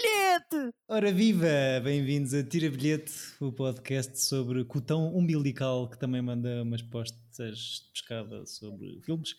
[0.00, 0.74] bilhete!
[0.86, 1.80] Ora viva!
[1.82, 7.90] Bem-vindos a Tira Bilhete, o podcast sobre cotão umbilical que também manda umas postas de
[7.92, 9.34] pescada sobre filmes.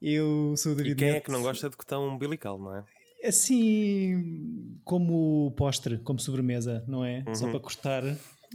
[0.00, 1.24] Eu sou o David E quem é Neto.
[1.24, 2.84] que não gosta de cotão umbilical, não é?
[3.24, 7.24] Assim, como postre, como sobremesa, não é?
[7.34, 8.02] Só para cortar.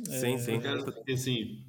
[0.06, 0.60] Sim, sim.
[1.06, 1.66] É assim,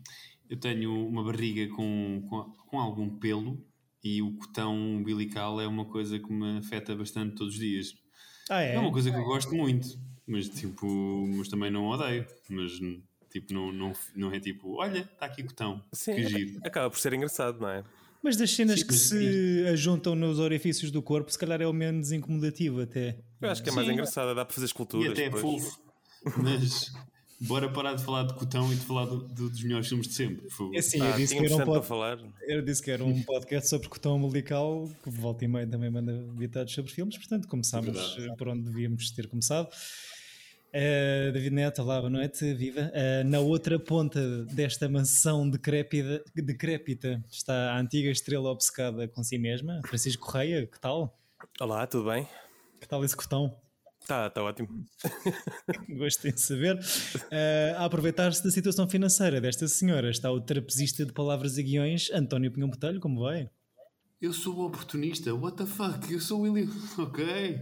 [0.48, 3.58] eu tenho uma barriga com, com, com algum pelo
[4.02, 7.99] e o cotão umbilical é uma coisa que me afeta bastante todos os dias.
[8.50, 8.74] Ah, é?
[8.74, 9.96] É uma coisa que eu gosto muito,
[10.26, 10.86] mas tipo,
[11.28, 12.26] mas também não odeio.
[12.48, 12.72] Mas
[13.30, 16.60] tipo, não, não, não é tipo, olha, está aqui cotão, Sim, que aca- giro.
[16.64, 17.84] acaba por ser engraçado, não é?
[18.22, 21.72] Mas das cenas Sim, que se ajuntam nos orifícios do corpo, se calhar é o
[21.72, 23.18] menos incomodativo até.
[23.40, 23.94] Eu acho que é mais Sim.
[23.94, 25.12] engraçado, dá para fazer E esculturas.
[25.12, 25.80] até é fofo,
[26.36, 26.92] mas
[27.40, 30.14] bora parar de falar de cotão e de falar do- do- dos melhores filmes de
[30.14, 30.46] sempre.
[30.74, 32.18] É assim, Ah, eu disse que tínhamos era um pod- falar.
[32.46, 36.12] Eu disse que era um podcast sobre cotão umbilical, que volta e meia também manda
[36.38, 38.28] ditados sobre filmes, portanto começámos Verdade.
[38.30, 39.68] eh, por onde devíamos ter começado.
[40.72, 42.90] Eh, David Neto, olá, boa noite, viva.
[42.94, 49.36] Eh, na outra ponta desta mansão decrépida, decrépita está a antiga estrela obcecada com si
[49.36, 51.18] mesma, Francisco Correia, que tal?
[51.58, 52.28] Olá, tudo bem?
[52.80, 53.52] Que tal esse cotão?
[54.10, 54.68] Tá, tá ótimo.
[55.96, 56.76] Gosto em saber.
[57.30, 62.10] Eh, a aproveitar-se da situação financeira desta senhora está o trapezista de palavras e guiões,
[62.12, 63.48] António Pinhão Botelho, como vai?
[64.20, 66.12] Eu sou o oportunista, what the fuck?
[66.12, 67.60] Eu sou o William, ok.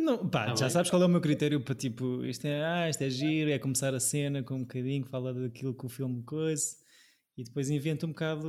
[0.00, 0.70] Não, pá, já bem.
[0.70, 3.58] sabes qual é o meu critério para tipo, isto é, ah, isto é giro, é
[3.58, 6.85] começar a cena com um bocadinho, fala daquilo que o filme coisa
[7.36, 8.48] e depois inventa um bocado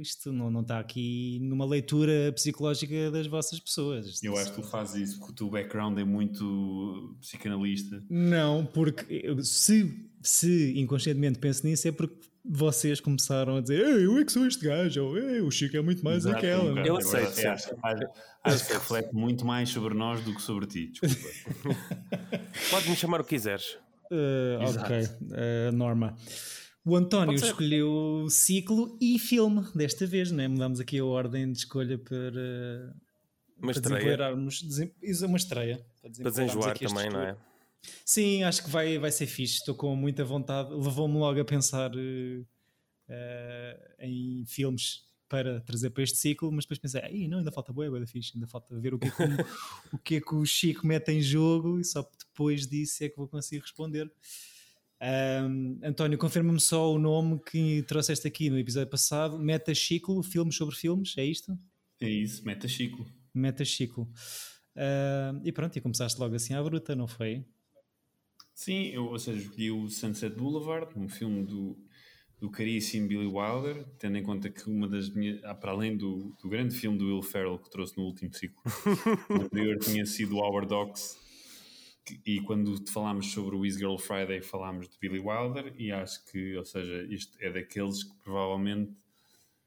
[0.00, 4.22] isto, não não está aqui numa leitura psicológica das vossas pessoas.
[4.22, 8.02] Eu acho que tu fazes isso porque o teu background é muito psicanalista.
[8.10, 12.16] Não, porque se, se inconscientemente penso nisso é porque
[12.46, 15.74] vocês começaram a dizer Ei, eu é que sou este gajo, ou Ei, o Chico
[15.78, 16.72] é muito mais Exato, aquela.
[16.74, 16.78] um.
[16.84, 17.38] Eu aceito.
[17.40, 18.06] É, acho, acho-
[18.44, 20.92] acho que reflete muito mais sobre nós do que sobre ti.
[20.92, 21.78] Desculpa.
[22.70, 23.78] Podes-me chamar o que quiseres.
[24.10, 26.14] Uh, ok, uh, Norma.
[26.86, 30.46] O António escolheu ciclo e filme desta vez, né?
[30.46, 32.94] Mudámos aqui a ordem de escolha para,
[33.58, 34.62] Uma para desempoeirarmos.
[34.62, 34.92] Desem...
[35.02, 35.86] É uma estreia.
[36.02, 37.36] Para Para desenjoar também, não é?
[38.04, 39.58] Sim, acho que vai, vai ser fixe.
[39.58, 40.74] Estou com muita vontade.
[40.74, 46.78] Levou-me logo a pensar uh, uh, em filmes para trazer para este ciclo, mas depois
[46.78, 49.22] pensei, "Ih, não, ainda falta boa, boa fixe, ainda falta ver o que, é que
[49.22, 49.26] o,
[49.96, 53.16] o que é que o Chico mete em jogo e só depois disso é que
[53.16, 54.10] vou conseguir responder.
[55.06, 60.56] Ahm, António, confirma-me só o nome que trouxeste aqui no episódio passado, Meta Chico, filmes
[60.56, 61.58] sobre filmes, é isto?
[62.00, 63.04] É isso, meta Chico.
[63.34, 64.08] Meta Chico.
[64.74, 67.44] Ahm, e pronto, e começaste logo assim à bruta, não foi?
[68.54, 71.76] Sim, eu, ou seja, escolhi o Sunset Boulevard, um filme do,
[72.40, 76.34] do caríssimo Billy Wilder, tendo em conta que uma das minhas, ah, para além do,
[76.42, 78.62] do grande filme do Will Ferrell que trouxe no último ciclo,
[79.28, 81.18] o anterior tinha sido o Our Dogs,
[82.26, 86.56] e quando falámos sobre o His Girl Friday falámos de Billy Wilder, e acho que,
[86.56, 88.92] ou seja, isto é daqueles que provavelmente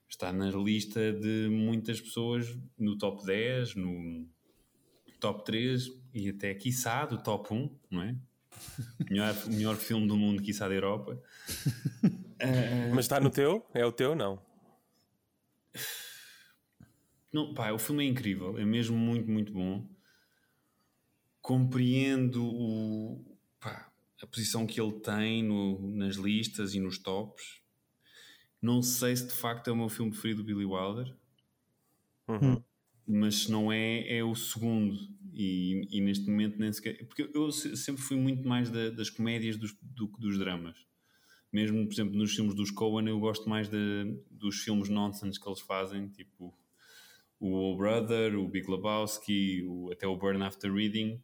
[0.10, 4.28] está na lista de muitas pessoas no top 10, no
[5.20, 8.16] top 3 e até, quiçá, do top 1, não é?
[9.10, 11.22] melhor, melhor filme do mundo, quiçá da Europa.
[12.94, 13.66] Mas está no teu?
[13.74, 14.16] É o teu?
[14.16, 14.40] Não.
[17.32, 19.86] Não, pá, o filme é incrível, é mesmo muito, muito bom.
[21.48, 23.24] Compreendo o,
[23.58, 23.90] pá,
[24.22, 27.62] a posição que ele tem no- nas listas e nos tops.
[28.62, 31.16] Não sei se de facto é o meu filme preferido do Billy Wilder,
[33.08, 34.98] mas se não é, é o segundo.
[35.32, 37.08] E, e neste momento nem sequer.
[37.08, 40.76] Porque eu se- sempre fui muito mais da- das comédias dos, do que dos dramas.
[41.54, 45.48] Mesmo, por exemplo, nos filmes dos Coen, eu gosto mais de- dos filmes nonsense que
[45.48, 46.54] eles fazem, tipo
[47.40, 51.24] o Brother, o Big Lebowski, o, até o Burn After Reading,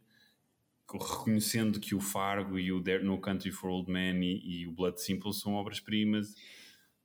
[0.92, 4.72] reconhecendo que o Fargo e o There No Country for Old Men e, e o
[4.72, 6.34] Blood Simple são obras-primas.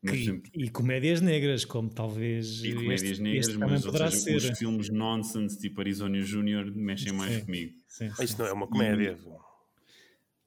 [0.02, 4.40] E, e comédias negras, como talvez e comédias este, negras, este mas ou poderá seja,
[4.40, 4.52] ser.
[4.54, 7.46] os filmes nonsense tipo Arizona Junior mexem mais Sim.
[7.46, 7.74] comigo.
[7.88, 8.24] Sim, sim.
[8.24, 9.18] Isto não é uma comédia.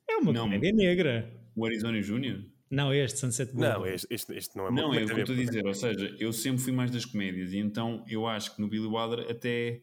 [0.08, 0.44] É uma Não.
[0.44, 1.31] comédia negra.
[1.55, 2.43] O Arizona Junior?
[2.70, 3.81] Não, este Sunset Boulevard.
[3.85, 5.14] Não, este, este, este não é uma Não, é o comédia.
[5.14, 5.67] que eu estou a dizer.
[5.67, 8.87] Ou seja, eu sempre fui mais das comédias e então eu acho que no Billy
[8.87, 9.82] Wilder até,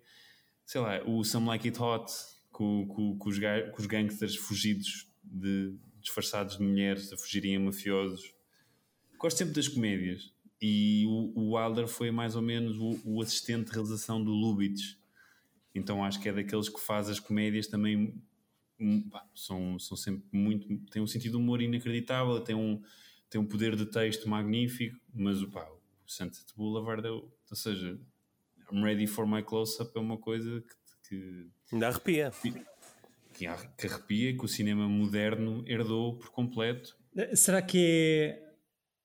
[0.65, 2.11] sei lá, o Some Like It Hot
[2.59, 7.59] com, com, com, os, com os gangsters fugidos de, disfarçados de mulheres a fugirem a
[7.59, 8.33] mafiosos.
[9.17, 13.67] Gosto sempre das comédias e o, o Wilder foi mais ou menos o, o assistente
[13.67, 14.97] de realização do Lubitsch.
[15.73, 18.21] Então acho que é daqueles que faz as comédias também
[18.77, 20.67] hum, pá, são, são sempre muito.
[20.91, 22.81] têm um sentido de humor inacreditável, têm um,
[23.29, 25.65] têm um poder de texto magnífico, mas pá,
[26.05, 27.97] o Sunset Boulevard, é, ou seja,
[28.69, 30.78] I'm ready for my close-up é uma coisa que,
[31.09, 32.31] que, Ainda arrepia.
[32.41, 32.53] que
[33.39, 36.97] que, arrepia que o cinema moderno herdou por completo.
[37.15, 38.37] Eh, será que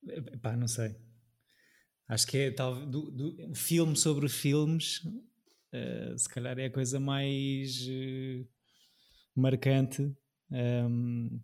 [0.06, 0.38] é.
[0.38, 0.96] Pá, não sei.
[2.08, 6.70] Acho que é tal, do, do, um filme sobre filmes, uh, se calhar é a
[6.70, 8.46] coisa mais uh,
[9.34, 10.14] marcante.
[10.50, 11.40] Um,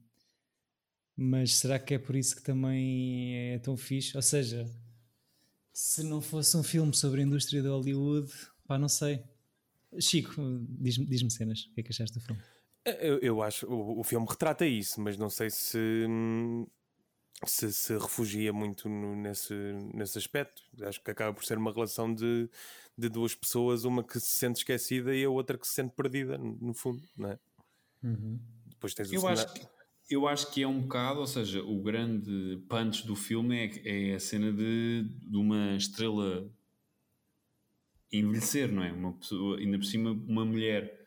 [1.17, 4.17] mas será que é por isso que também é tão fixe?
[4.17, 4.67] Ou seja,
[5.73, 8.31] se não fosse um filme sobre a indústria de Hollywood,
[8.67, 9.23] pá, não sei.
[9.99, 12.41] Chico, diz-me diz cenas, o que é que achaste do filme?
[12.85, 16.07] Eu, eu acho, o, o filme retrata isso, mas não sei se,
[17.45, 19.55] se, se refugia muito no, nesse,
[19.95, 20.63] nesse aspecto.
[20.83, 22.49] Acho que acaba por ser uma relação de,
[22.97, 26.39] de duas pessoas, uma que se sente esquecida e a outra que se sente perdida,
[26.39, 27.39] no, fundo, não é?
[28.03, 28.39] Uhum.
[28.67, 29.67] Depois tens eu acho que
[30.11, 34.15] eu acho que é um bocado, ou seja, o grande punch do filme é, é
[34.15, 36.51] a cena de, de uma estrela
[38.13, 38.93] envelhecer, não é?
[38.93, 40.99] Uma pessoa, ainda por cima, uma mulher.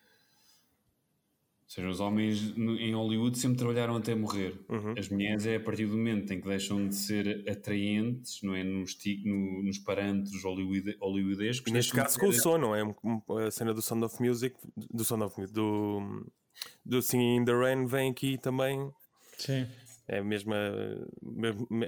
[1.64, 4.60] Ou seja, os homens em Hollywood sempre trabalharam até morrer.
[4.70, 4.94] Uhum.
[4.98, 8.64] As mulheres é a partir do momento em que deixam de ser atraentes, não é?
[8.64, 8.96] Nos,
[9.26, 11.72] no, nos parâmetros hollywood, hollywoodescos.
[11.72, 12.84] Neste caso com o som, não é?
[13.48, 16.24] A cena do Sound of Music, do Sound of Music, do
[16.86, 18.92] do Singing in the Rain vem aqui também.
[19.38, 19.68] Sim.
[20.08, 20.56] É a mesma,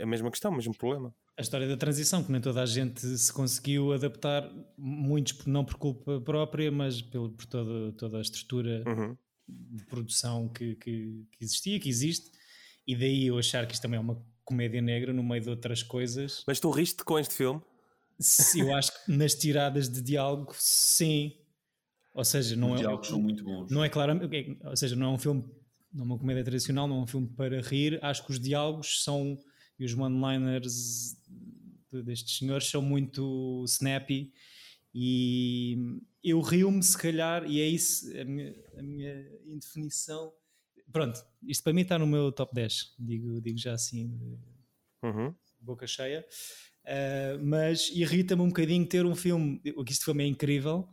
[0.02, 1.14] a mesma questão, o mesmo problema.
[1.38, 5.76] A história da transição, que nem toda a gente se conseguiu adaptar, muitos não por
[5.76, 9.18] culpa própria, mas pelo, por toda, toda a estrutura uhum.
[9.48, 12.32] de produção que, que, que, existia, que existe,
[12.88, 15.84] e daí eu achar que isto também é uma comédia negra no meio de outras
[15.84, 16.44] coisas.
[16.48, 17.62] Mas tu riste com este filme?
[18.56, 21.34] Eu acho que nas tiradas de diálogo, sim.
[22.14, 22.84] Ou seja, não Os é.
[22.84, 23.70] diálogos são muito bons.
[23.70, 24.14] Não é claro,
[24.64, 25.44] ou seja, não é um filme,
[25.92, 28.00] não é uma comédia tradicional, não é um filme para rir.
[28.02, 29.38] Acho que os diálogos são
[29.78, 31.18] e os one-liners
[32.04, 34.34] destes senhores são muito snappy
[34.94, 35.78] e
[36.24, 40.32] eu rio-me se calhar, e é isso a minha, a minha indefinição.
[40.92, 44.40] Pronto, isto para mim está no meu top 10, digo, digo já assim,
[45.04, 45.36] uhum.
[45.60, 46.26] boca cheia.
[46.86, 50.88] Uh, mas irrita-me um bocadinho ter um filme, que este filme é incrível,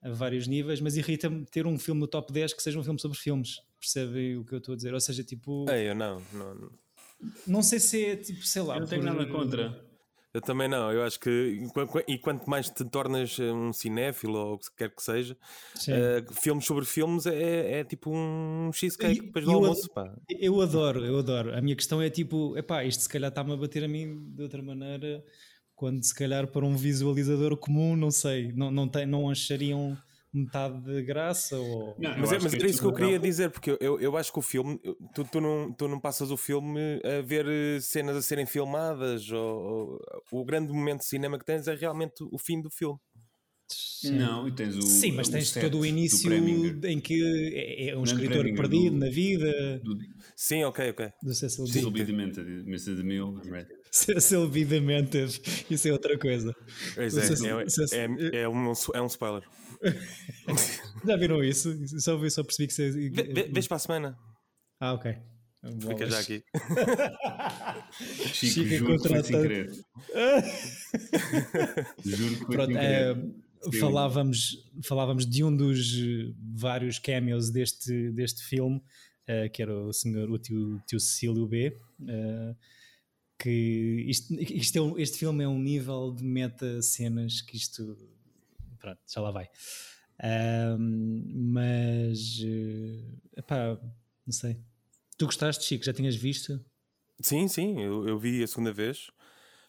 [0.00, 3.00] a vários níveis, mas irrita-me ter um filme no top 10 que seja um filme
[3.00, 3.56] sobre filmes.
[3.80, 4.94] Percebem o que eu estou a dizer?
[4.94, 5.68] Ou seja, tipo.
[5.68, 6.54] É, eu não, não.
[6.54, 6.70] Não
[7.62, 8.76] sei se é tipo, sei lá.
[8.76, 9.12] Eu não tenho por...
[9.12, 9.90] nada contra.
[10.32, 11.58] Eu também não, eu acho que
[12.06, 16.64] e quanto mais te tornas um cinéfilo ou o que quer que seja, uh, filmes
[16.64, 19.90] sobre filmes é, é tipo um cheesecake depois do almoço.
[19.92, 20.14] Pá.
[20.28, 21.52] Eu adoro, eu adoro.
[21.52, 24.42] A minha questão é tipo, epá, isto se calhar está-me a bater a mim de
[24.44, 25.20] outra maneira
[25.74, 29.98] quando se calhar para um visualizador comum, não sei, não, não, tem, não achariam
[30.32, 31.96] metade de graça ou...
[31.98, 34.38] Não, mas é, mas é isso que eu queria dizer, porque eu, eu acho que
[34.38, 34.78] o filme,
[35.14, 39.30] tu, tu, não, tu não passas o filme a ver eh, cenas a serem filmadas,
[39.30, 39.98] ou,
[40.30, 42.98] ou o grande momento de cinema que tens é realmente o fim do filme.
[43.72, 44.16] Sim.
[44.16, 44.82] Não, e tens o.
[44.82, 47.22] Sim, mas tens todo o início em que
[47.54, 49.78] é, é um escritor perdido do, na vida.
[49.84, 49.96] Do,
[50.34, 51.08] sim, ok, ok.
[51.22, 51.70] Do Cecil B.
[51.70, 52.00] Cecil B.
[52.00, 52.94] Mr.
[52.96, 53.34] DeMille.
[53.92, 54.64] Cecil B.
[54.64, 55.40] Demented.
[55.70, 56.54] Isso é outra coisa.
[56.94, 59.44] Pois é, Cecil, é, é, é, um, é um spoiler.
[61.06, 61.74] Já viram isso?
[62.00, 62.90] Só, só percebi que você.
[63.50, 64.18] Vês para a semana.
[64.80, 65.16] Ah, ok.
[65.80, 66.42] Fica já aqui.
[68.32, 69.70] Chico, Chico juro que foi sem querer.
[72.04, 73.16] juro que foi Pronto, sem querer.
[73.16, 73.16] É
[73.78, 76.02] falávamos, falávamos de um dos
[76.54, 81.76] vários cameos deste, deste filme, uh, que era o senhor, o tio, tio Cecílio B.
[82.00, 82.56] Uh,
[83.38, 87.96] que isto, isto é um, este filme é um nível de meta-cenas que isto.
[88.80, 89.48] Pronto, já lá vai.
[90.88, 92.40] mas.
[92.40, 93.78] Uh, epá,
[94.26, 94.60] não sei.
[95.16, 95.84] Tu gostaste, Chico?
[95.84, 96.64] Já tinhas visto?
[97.20, 99.10] Sim, sim, eu, eu vi a segunda vez.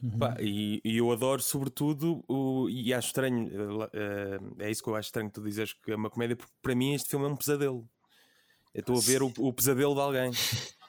[0.02, 0.18] Uhum.
[0.18, 3.48] Pá, e, e, eu adoro, sobretudo, o, e acho estranho,
[3.84, 6.74] uh, é isso que eu acho estranho tu dizes que é uma comédia, porque para
[6.74, 7.88] mim este filme é um pesadelo.
[8.74, 10.32] Eu estou a ver o, o pesadelo de alguém.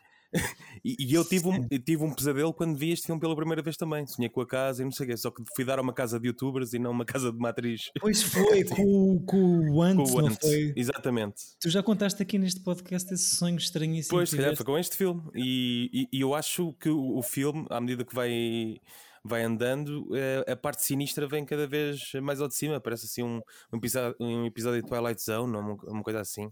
[0.85, 3.63] e, e, eu tive um, eu tive um pesadelo quando vi este filme pela primeira
[3.63, 4.07] vez também.
[4.07, 5.93] Sonhei com a casa e não sei o quê, só que fui dar a uma
[5.93, 7.91] casa de youtubers e não uma casa de uma atriz.
[8.01, 10.73] Pois foi, com, com o Ant, com o foi?
[10.77, 11.43] Exatamente.
[11.61, 14.17] Tu já contaste aqui neste podcast esse sonho estranhíssimo.
[14.17, 15.23] Pois, se calhar foi com este filme.
[15.35, 18.81] E, e, e, eu acho que o, o filme, à medida que vai
[19.25, 22.81] vai andando, eh, a parte sinistra vem cada vez mais ao de cima.
[22.81, 23.41] Parece assim um,
[23.73, 26.51] um, episódio, um episódio de Twilight Zone, uma, uma coisa assim.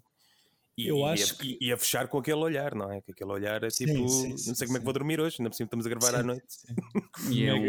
[0.85, 1.59] E, eu acho e a, que...
[1.61, 3.01] e a fechar com aquele olhar, não é?
[3.01, 5.37] Que aquele olhar é tipo, sim, sim, não sei como é que vou dormir hoje,
[5.39, 6.47] ainda por cima estamos a gravar à noite.
[7.31, 7.67] E é o,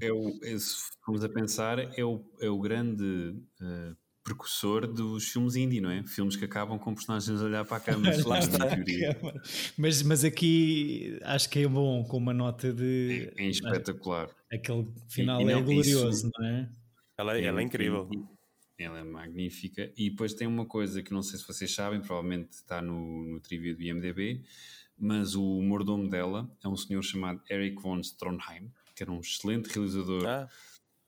[0.00, 5.28] é o, é, se formos a pensar, é o, é o grande uh, precursor dos
[5.28, 6.02] filmes indie, não é?
[6.04, 8.58] Filmes que acabam com personagens a olhar para a câmera, lá está,
[9.76, 13.30] mas, mas aqui acho que é bom, com uma nota de.
[13.36, 14.30] É, é espetacular.
[14.50, 16.68] Aquele final e, e não, é glorioso, isso, não é?
[17.18, 18.08] Ela, ela é incrível.
[18.10, 18.33] E,
[18.78, 19.92] ela é magnífica.
[19.96, 23.40] E depois tem uma coisa que não sei se vocês sabem, provavelmente está no, no
[23.40, 24.42] trivia do IMDB,
[24.98, 29.68] mas o mordomo dela é um senhor chamado Eric von Stronheim, que era um excelente
[29.68, 30.48] realizador ah.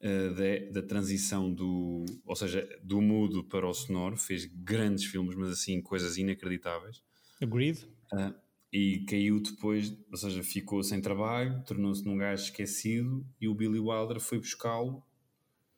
[0.00, 5.34] uh, da, da transição do, ou seja, do mudo para o sonoro, fez grandes filmes,
[5.36, 7.02] mas assim, coisas inacreditáveis.
[7.40, 7.84] Agreed.
[8.12, 8.34] Uh,
[8.72, 13.78] e caiu depois, ou seja, ficou sem trabalho, tornou-se num gajo esquecido e o Billy
[13.78, 15.02] Wilder foi buscá-lo,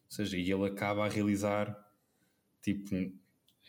[0.08, 1.76] ou seja, e ele acaba a realizar,
[2.62, 3.12] tipo,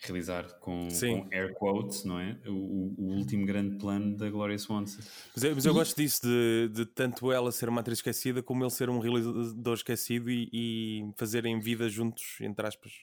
[0.01, 2.39] realizar com, com, air quotes, não é?
[2.47, 5.01] O, o, último grande plano da Gloria Swanson.
[5.35, 8.63] Mas, eu, mas eu gosto disso, de, de, tanto ela ser uma atriz esquecida como
[8.63, 12.93] ele ser um realizador esquecido e, e fazerem vida juntos, entre aspas.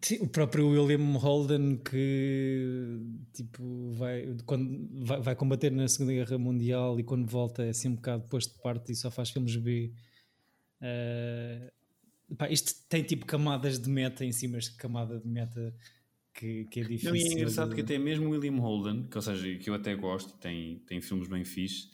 [0.00, 3.00] Sim, o próprio William Holden que
[3.34, 7.88] tipo vai, quando, vai, vai, combater na Segunda Guerra Mundial e quando volta é assim
[7.88, 9.92] um bocado posto de parte e só faz filmes B.
[10.80, 11.70] Uh,
[12.36, 15.74] pá, isto tem tipo camadas de meta em cima, de camada de meta
[16.34, 17.10] que, que é difícil.
[17.10, 17.74] Não, e é engraçado de...
[17.74, 21.28] que até mesmo William Holden, que, ou seja, que eu até gosto, tem, tem filmes
[21.28, 21.90] bem fixes,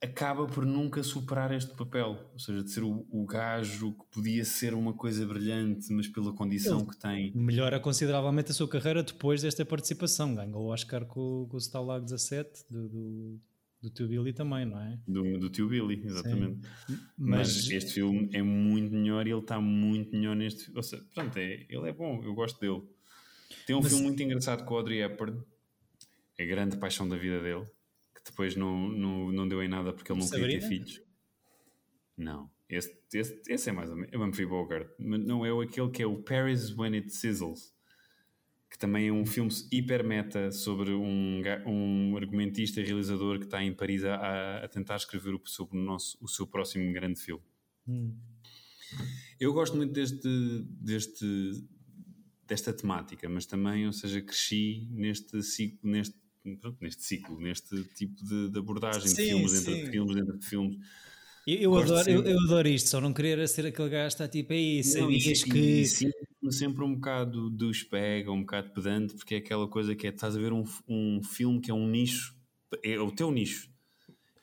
[0.00, 2.30] acaba por nunca superar este papel.
[2.32, 6.32] Ou seja, de ser o, o gajo que podia ser uma coisa brilhante, mas pela
[6.32, 7.32] condição Ele que tem.
[7.34, 10.34] Melhora consideravelmente a sua carreira depois desta participação.
[10.34, 13.40] Ganhou o Oscar com, com o Stalag 17 do, do,
[13.82, 14.98] do Tio Billy também, não é?
[15.06, 16.66] Do, do Tio Billy, exatamente.
[16.88, 16.98] Mas...
[17.16, 17.70] mas...
[17.70, 20.70] este filme é muito melhor e ele está muito melhor neste.
[20.76, 22.82] Ou seja, portanto, é, ele é bom, eu gosto dele.
[23.66, 23.90] Tem um mas...
[23.90, 25.42] filme muito engraçado com o Audrey Hepburn,
[26.38, 27.66] é a grande paixão da vida dele
[28.26, 30.48] depois não, não, não deu em nada porque ele não Sabrina?
[30.48, 31.02] queria ter filhos.
[32.16, 32.50] Não.
[32.68, 34.12] Esse, esse, esse é mais ou menos.
[34.12, 34.88] É o Humphrey Bogart.
[34.98, 37.74] Mas não é aquele que é o Paris When It Sizzles.
[38.68, 43.62] Que também é um filme hiper meta sobre um, um argumentista e realizador que está
[43.62, 47.42] em Paris a, a tentar escrever sobre o, nosso, o seu próximo grande filme.
[47.86, 48.14] Hum.
[49.38, 50.28] Eu gosto muito deste,
[50.80, 51.64] deste,
[52.46, 56.16] desta temática, mas também, ou seja, cresci neste ciclo, neste
[56.60, 59.72] pronto, neste ciclo, neste tipo de, de abordagem sim, de filmes sim.
[59.72, 60.78] entre filmes, entre filmes.
[61.46, 64.26] Eu, eu adoro, eu, eu, adoro isto, só não querer ser aquele gajo que está
[64.26, 65.56] tipo aí, sabias que.
[65.56, 70.08] E, e sempre um bocado dos pega, um bocado pedante, porque é aquela coisa que
[70.08, 72.34] é: estás a ver um, um filme que é um nicho,
[72.82, 73.70] é o teu nicho,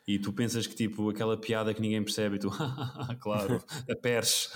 [0.08, 2.48] e tu pensas que tipo aquela piada que ninguém percebe e tu,
[3.20, 4.50] claro, a peres.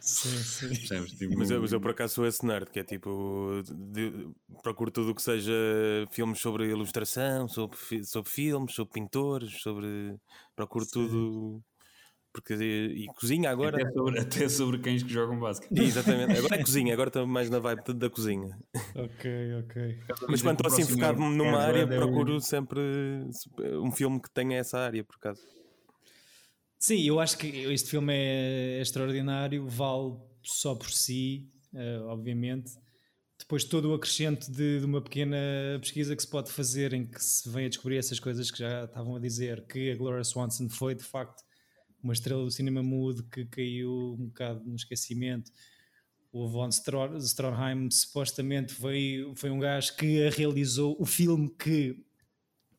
[0.00, 1.04] sim, sim.
[1.18, 3.62] Tipo, mas, eu, mas eu por acaso sou esse nerd que é tipo,
[3.92, 4.26] de,
[4.62, 5.52] procuro tudo o que seja
[6.10, 10.16] filmes sobre ilustração, sobre, sobre filmes, sobre pintores, sobre.
[10.56, 10.90] Procuro sim.
[10.90, 11.62] tudo
[12.34, 13.80] porque, e, cozinha agora.
[13.80, 15.80] Até sobre, até sobre cães que jogam basquete.
[15.80, 18.58] Exatamente, agora é cozinha, agora estou mais na vibe da cozinha.
[18.96, 19.98] Ok, ok.
[20.28, 22.80] Mas quando estou assim focado numa área, é procuro sempre
[23.80, 25.42] um filme que tenha essa área, por acaso.
[26.76, 32.72] Sim, eu acho que este filme é extraordinário, vale só por si, uh, obviamente.
[33.38, 35.36] Depois todo o acrescente de, de, uma pequena
[35.80, 38.84] pesquisa que se pode fazer em que se vem a descobrir essas coisas que já
[38.84, 41.42] estavam a dizer, que a Gloria Swanson foi de facto
[42.04, 45.50] uma estrela do cinema mudo que caiu um bocado no esquecimento.
[46.30, 52.04] O Von Stroheim supostamente foi, foi um gajo que realizou o filme que,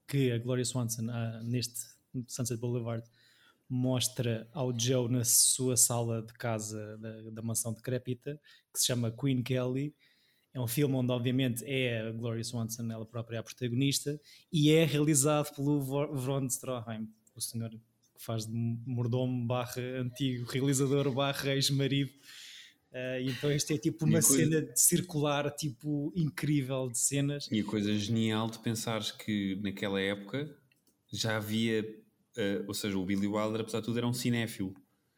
[0.07, 1.79] que a Gloria Swanson, ah, neste
[2.27, 3.03] Sunset Boulevard,
[3.67, 8.39] mostra ao Joe na sua sala de casa da, da mansão decrépita,
[8.71, 9.95] que se chama Queen Kelly.
[10.53, 14.85] É um filme onde, obviamente, é a Gloria Swanson, ela própria, a protagonista, e é
[14.85, 17.71] realizado pelo Von Stroheim, o senhor
[18.15, 18.53] que faz de
[18.85, 22.11] mordomo barra antigo realizador barra ex-marido.
[22.91, 24.37] Uh, então este é tipo uma coisa...
[24.37, 27.49] cena circular tipo incrível de cenas.
[27.51, 30.49] E a coisa genial de pensares que naquela época
[31.11, 34.73] já havia, uh, ou seja, o Billy Wilder apesar de tudo era um cinéfilo,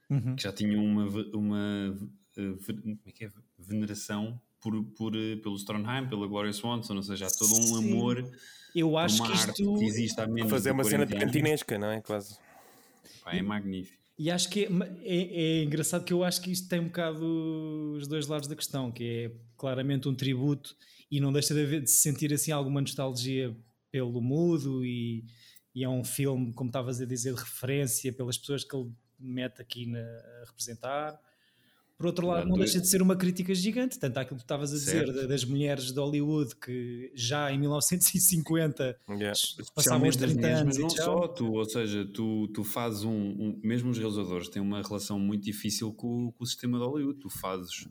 [0.09, 0.35] uhum.
[0.35, 1.95] que já tinha uma, uma
[2.37, 2.59] uh,
[3.05, 3.29] é que é?
[3.59, 7.91] veneração por, por, pelo Stronheim, pela Gloria Swanson, ou seja, há todo um Sim.
[7.91, 8.27] amor
[8.77, 9.53] eu acho que isto...
[9.53, 12.01] que existe há menos Fazer uma cena de cantinesca, não é?
[12.01, 12.37] Quase.
[13.23, 13.97] Pá, é magnífico.
[14.17, 14.69] E acho que é,
[15.03, 18.55] é, é, engraçado que eu acho que isto tem um bocado os dois lados da
[18.55, 20.75] questão, que é claramente um tributo
[21.09, 23.55] e não deixa de, haver, de se sentir assim alguma nostalgia
[23.91, 25.23] pelo mudo e,
[25.73, 29.61] e é um filme, como estavas a dizer, de referência pelas pessoas que ele mete
[29.61, 31.19] aqui na, a representar
[31.97, 34.71] por outro lado, não deixa de ser uma crítica gigante, tanto àquilo que tu estavas
[34.71, 35.27] a dizer certo.
[35.27, 39.39] das mulheres de Hollywood que já em 1950 yeah.
[39.73, 40.77] passavam os 30 anos.
[40.77, 44.61] Mas não só tu, ou seja, tu, tu fazes um, um, Mesmo os realizadores têm
[44.61, 47.19] uma relação muito difícil com, com o sistema de Hollywood.
[47.19, 47.87] Tu fazes.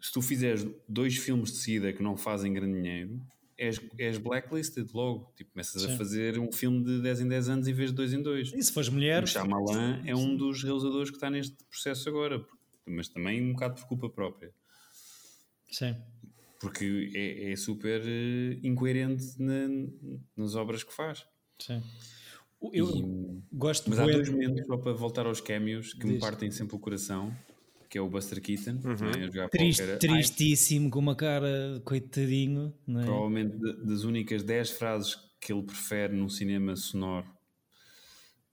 [0.00, 3.20] Se tu fizeres dois filmes de seguida que não fazem grande dinheiro,
[3.56, 5.32] és, és blacklisted logo.
[5.36, 5.92] Tipo, começas Sim.
[5.92, 8.52] a fazer um filme de 10 em 10 anos em vez de 2 em 2.
[8.54, 9.22] E se fores mulher.
[9.22, 12.44] O Shyamalan é um dos realizadores que está neste processo agora,
[12.86, 14.52] mas também um bocado por culpa própria.
[15.70, 15.96] Sim.
[16.60, 19.66] Porque é, é super uh, incoerente na,
[20.36, 21.24] nas obras que faz.
[21.58, 21.82] Sim.
[22.72, 26.20] Eu E- gosto Mas há dois momentos, só para voltar aos cameos, que me Diz.
[26.20, 27.34] partem sempre o coração,
[27.88, 28.78] que é o Buster Keaton,
[29.16, 29.26] é?
[29.26, 29.92] jogar Triste, póquer.
[29.94, 33.04] Ai, tristíssimo, com uma cara coitadinho, não é?
[33.04, 37.26] provavelmente da- das únicas 10 frases que ele prefere num cinema sonoro,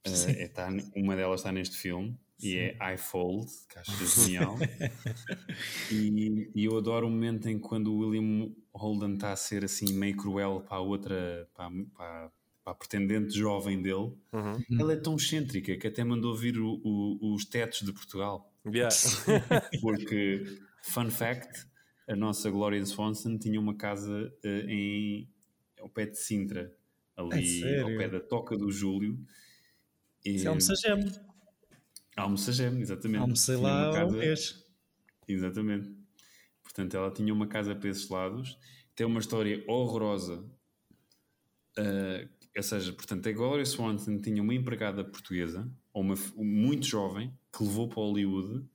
[0.06, 0.32] eh, Sim.
[0.32, 4.56] é, tá- uma delas está neste filme, e é I Fold, que acho genial.
[5.92, 9.64] e, e eu adoro o momento em que quando o William Holden está a ser
[9.64, 12.32] assim meio cruel para a outra, para, a- para,
[12.64, 14.58] para a pretendente jovem dele, Uhum.
[14.80, 18.52] ela é tão excêntrica que até mandou vir o- o- os tetos de Portugal.
[18.66, 18.90] Yeah.
[19.82, 20.44] Porque,
[20.84, 21.66] fun fact,
[22.08, 25.30] a nossa Gloria Swanson tinha uma casa eh, em,
[25.80, 26.74] ao pé de Sintra,
[27.16, 27.84] ali sério?
[27.86, 29.18] ao pé da Toca do Júlio.
[30.26, 31.06] E, Isso é Almoçagem.
[32.18, 33.22] Almoçagem, exatamente.
[33.22, 34.66] Almocei Tinha lá uma um casa- mês.
[35.28, 35.96] Exatamente.
[36.64, 38.58] Portanto, ela tinha uma casa para esses lados,
[38.96, 40.44] tem uma história horrorosa.
[41.78, 47.32] ah, ou seja, portanto, a Gloria Swanson tinha uma empregada portuguesa, ou uma, muito jovem,
[47.56, 48.66] que levou para Hollywood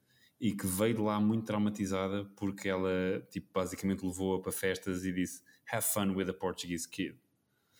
[0.40, 2.90] e que veio de lá muito traumatizada porque ela,
[3.30, 7.16] tipo, basicamente levou-a para festas e disse Have fun with a Portuguese kid.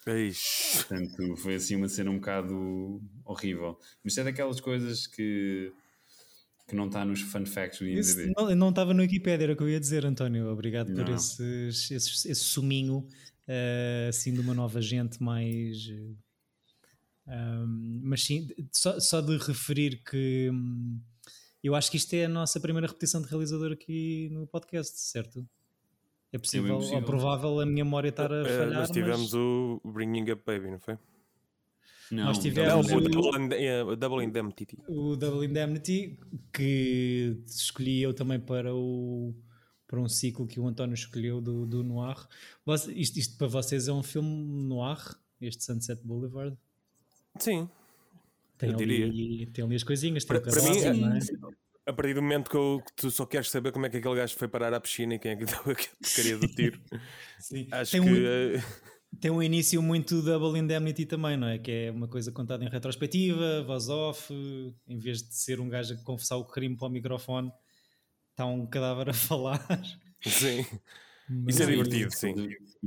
[0.06, 0.85] Eish.
[0.88, 3.78] Portanto, foi assim uma cena um bocado horrível.
[4.02, 5.73] Mas é daquelas coisas que,
[6.68, 8.32] que não está nos fun facts do IMDb.
[8.37, 10.49] não, não estava no Wikipedia, era o que eu ia dizer, António.
[10.50, 11.14] Obrigado por Não.
[11.14, 13.06] esses, esses- esse suminho
[13.47, 15.88] eh, assim de uma nova gente mais.
[15.88, 16.14] eh,
[17.26, 21.00] ahm, mas sim, só, só de referir que hum,
[21.62, 25.47] eu acho que isto é a nossa primeira repetição de realizador aqui no podcast, certo?
[26.33, 26.99] É possível, possível.
[26.99, 28.73] ou provável a minha memória estar a Eh, falhar.
[28.81, 30.99] nós tivemos mas o Bringing Up Baby, não foi?
[32.11, 34.66] Não, Nós Não, tivemos o o- Double, Ind- eh, o Double Indemnity.
[34.88, 36.18] o Double Indemnity,
[36.53, 39.35] que escolhi eu também para o
[39.87, 42.16] para um ciclo que o António escolheu do, do Noir.
[42.97, 44.27] Isto, isto para vocês é um filme
[44.66, 44.97] noir,
[45.38, 46.57] este Sunset Boulevard?
[47.38, 47.68] Sim.
[48.57, 50.62] Tem, Eu ali, tem ali as coisinhas, tem Para- o para
[50.95, 51.18] mim, não é?
[51.87, 54.14] A partir do momento que, eu- que tu só queres saber como é que aquele
[54.14, 56.81] gajo foi parar à piscina e quem é que deu aquela porcaria do tiro,
[57.40, 57.66] Sim.
[57.73, 58.09] acho Tem que.
[58.11, 58.62] um- eh,
[59.21, 61.59] Tem um início muito Double Indemnity também, não é?
[61.59, 64.33] Que é uma coisa contada em retrospectiva, voz off,
[64.88, 67.53] em vez de ser um gajo a confessar o crime para o microfone,
[68.31, 69.61] está um cadáver a falar.
[70.23, 70.64] sim.
[71.29, 72.35] Mas Isso é aí- divertido, sim.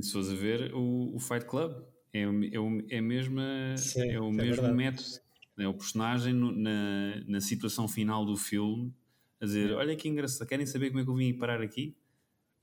[0.02, 1.74] Se fores a ver, o, o Fight Club
[2.14, 4.74] é, o- é, o- é, mesma, Sim, é o é mesmo verdade.
[4.74, 5.25] método.
[5.58, 8.94] É o personagem no- na, na situação final do filme
[9.40, 11.96] a dizer: Olha que engraçado, querem saber como é que eu vim parar aqui?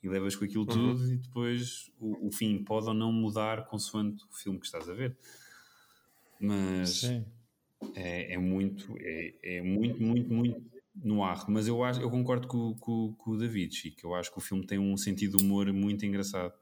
[0.02, 0.94] E levas com aquilo Uhum.
[0.96, 4.88] tudo e depois o, o fim pode ou não mudar consoante o filme que estás
[4.88, 5.16] a ver.
[6.40, 7.04] Mas
[7.94, 10.62] é, é muito, é, é muito, muito, muito
[10.94, 11.48] no ar.
[11.48, 14.40] Mas eu, acho, eu concordo com, com, com o David, que eu acho que o
[14.40, 16.52] filme tem um sentido de humor muito engraçado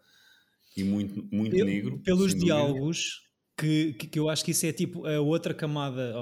[0.76, 1.98] e muito, muito Eu- negro.
[2.00, 3.29] Pelos diálogos,
[3.60, 6.14] que, que, eu acho que isso é tipo a outra camada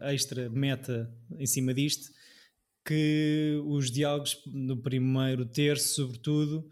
[0.00, 2.10] a extra meta em cima disto,
[2.84, 6.68] que os diálogos no primeiro terço, sobretudo,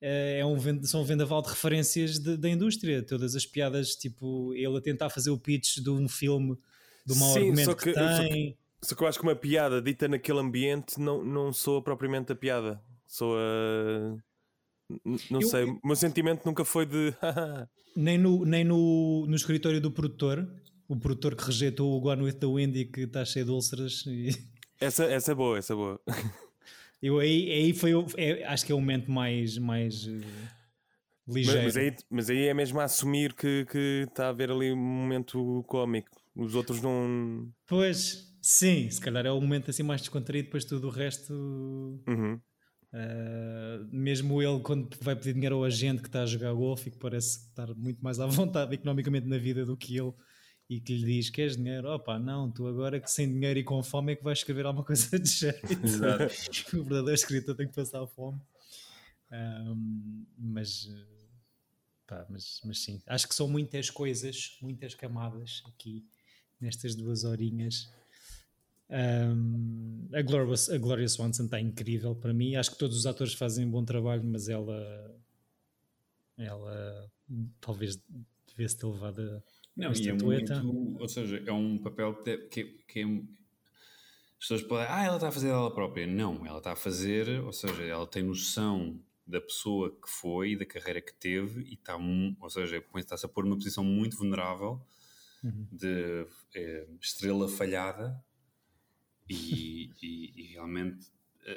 [0.00, 3.02] eh, é um, são um vendaval de referências de- da indústria.
[3.02, 6.56] Todas as piadas, tipo, ele a tentar fazer o pitch de um filme,
[7.04, 8.56] do mau Sim, argumento só que, que- só que- tem.
[8.80, 12.36] Só que eu acho que uma piada dita naquele ambiente não, não soa propriamente a
[12.36, 12.80] piada.
[13.04, 13.38] Soa.
[15.30, 17.14] Não Eu- sei, o meu sentimento nunca foi de.
[17.96, 20.48] Nem no, nem no, no escritório do produtor,
[20.86, 24.04] o produtor que rejeitou o Gone with the Wind e que está cheio de úlceras.
[24.06, 24.28] E...
[24.80, 26.00] essa, essa é boa, essa é boa.
[27.02, 30.20] Eu aí, aí foi, é- acho que é o momento mais, mais eh,
[31.26, 31.62] Mas, ligeiro.
[31.64, 34.76] mas aí, mas aí é mesmo a assumir que que está a haver ali um
[34.76, 36.10] momento cómico.
[36.36, 37.48] Os outros não.
[37.66, 41.32] Pois, sim, se calhar é o momento assim mais descontraído, depois tudo o resto.
[42.06, 42.40] Uhum.
[42.92, 46.92] Eh, mesmo ele, quando vai pedir dinheiro ao agente que está a jogar golfe e
[46.92, 50.12] que parece estar muito mais à vontade economicamente na vida do que ele
[50.68, 51.88] e que lhe diz: Queres dinheiro?
[51.88, 54.84] Opa, não, tu agora que sem dinheiro e com fome é que vais escrever alguma
[54.86, 55.66] coisa de jeito.
[56.74, 58.40] o verdadeiro escritor tem que passar fome.
[59.30, 60.88] Ahm, mas,
[62.06, 66.06] pá, mas, mas sim, acho que são muitas coisas, muitas camadas aqui
[66.58, 67.92] nestas duas horinhas.
[68.90, 72.56] Ahm, a, Gloria, a Gloria Swanson está incrível para mim.
[72.56, 75.14] Acho que todos os atores fazem um bom trabalho, mas ela,
[76.36, 77.10] ela
[77.60, 78.00] talvez
[78.48, 79.42] devesse ter levado a,
[79.76, 80.52] Não, e é muito,
[80.98, 82.14] ou seja, é um papel
[82.50, 83.04] que, que, é.
[83.04, 86.06] As pessoas podem, ah, ela está a fazer ela própria.
[86.06, 90.64] Não, ela está a fazer, ou seja, ela tem noção da pessoa que foi, da
[90.64, 94.80] carreira que teve, e está, ou seja, está-se a pôr numa posição muito vulnerável
[95.42, 95.68] Uhum.
[95.70, 98.20] de eh, estrela falhada,
[99.28, 101.06] e, e- e realmente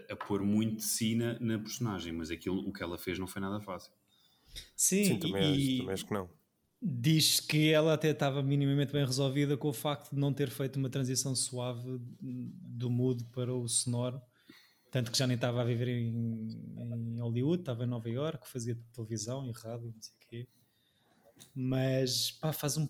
[0.09, 3.17] a, a, pôr muito de si na, na, personagem, mas aquilo, o que ela fez
[3.17, 3.91] não foi nada fácil.
[4.75, 6.29] Sim, Sim também, e, acho, também acho que não.
[6.83, 10.77] Diz que ela até estava minimamente bem resolvida com o facto de não ter feito
[10.77, 14.19] uma transição suave do mudo para o sonoro.
[14.89, 18.77] Tanto que já nem estava a viver em, em Hollywood, estava em Nova York, fazia
[18.93, 20.47] televisão e rádio, não sei o quê.
[21.55, 22.89] Mas pá, faz um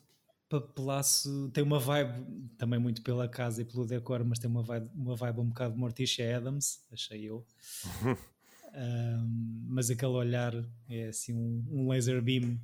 [0.52, 2.26] papelaço, tem uma vibe
[2.58, 5.78] também muito pela casa e pelo decor, mas tem uma vibe, uma vibe um bocado
[5.78, 7.46] Morticia Adams, achei eu.
[8.76, 10.54] um, mas aquele olhar
[10.90, 12.60] é assim um, um laser beam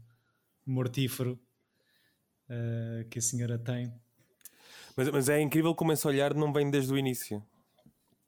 [0.65, 1.39] mortífero
[2.49, 3.93] uh, que a senhora tem.
[4.95, 7.41] Mas, mas, é incrível como esse olhar não vem desde o início.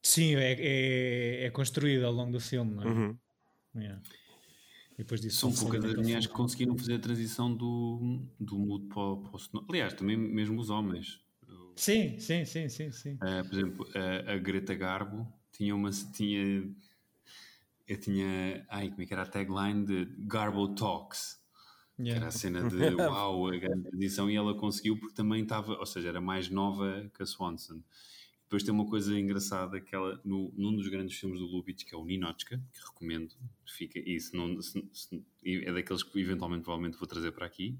[0.01, 2.87] Sim, é, é, é construído ao longo do filme, não é?
[2.87, 3.17] Uhum.
[3.75, 4.01] Yeah.
[4.99, 9.29] Depois disso São poucas as mulheres que conseguiram fazer a transição do, do mudo para,
[9.29, 9.65] para o sonoro.
[9.69, 11.21] Aliás, também mesmo os homens.
[11.73, 12.91] Sim, sim, sim, sim.
[12.91, 13.13] sim.
[13.13, 15.89] Uh, por exemplo, a, a, Greta Garbo tinha uma.
[15.89, 16.69] Tinha,
[17.87, 18.65] eu tinha.
[18.67, 21.39] Ai, como é que era a tagline de Garbo Talks.
[21.97, 22.11] Yeah.
[22.11, 25.77] Que era a cena de uau, a grande transição, e ela conseguiu porque também estava,
[25.79, 27.81] ou seja, era mais nova que a Swanson.
[28.49, 31.93] Depois tem uma coisa engraçada que ela, no, num dos grandes filmes do Lubitsch, que
[31.93, 33.31] é o Ninochka, que recomendo,
[33.63, 37.77] fica, isso não, se, se, é daqueles que eventualmente provavelmente vou trazer para aqui.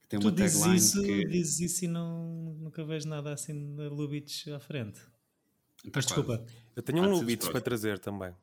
[0.00, 1.26] Que tem tu uma tagline isso, que...
[1.26, 5.00] dizes isso e não, nunca vejo nada assim da Lubitsch à frente.
[5.00, 6.42] Tá Mas desculpa.
[6.74, 8.34] Eu tenho um Lubitsch para trazer também.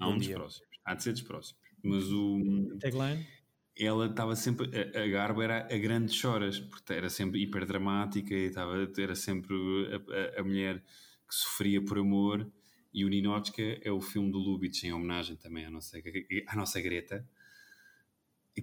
[0.00, 0.68] Há um, um dos próximos.
[0.84, 1.62] Há de ser dos próximos.
[1.80, 2.76] Mas o...
[2.80, 3.24] Tagline?
[3.78, 4.70] Ela estava sempre.
[4.76, 9.14] A, a Garbo era a grande choras, porque era sempre hiper dramática e estava, era
[9.14, 9.54] sempre
[9.92, 10.82] a, a, a, mulher
[11.28, 12.50] que sofria por amor.
[12.92, 15.98] E o Ninotchka é o filme do Lubitsch em homenagem também à nossa,
[16.46, 17.24] à nossa Greta,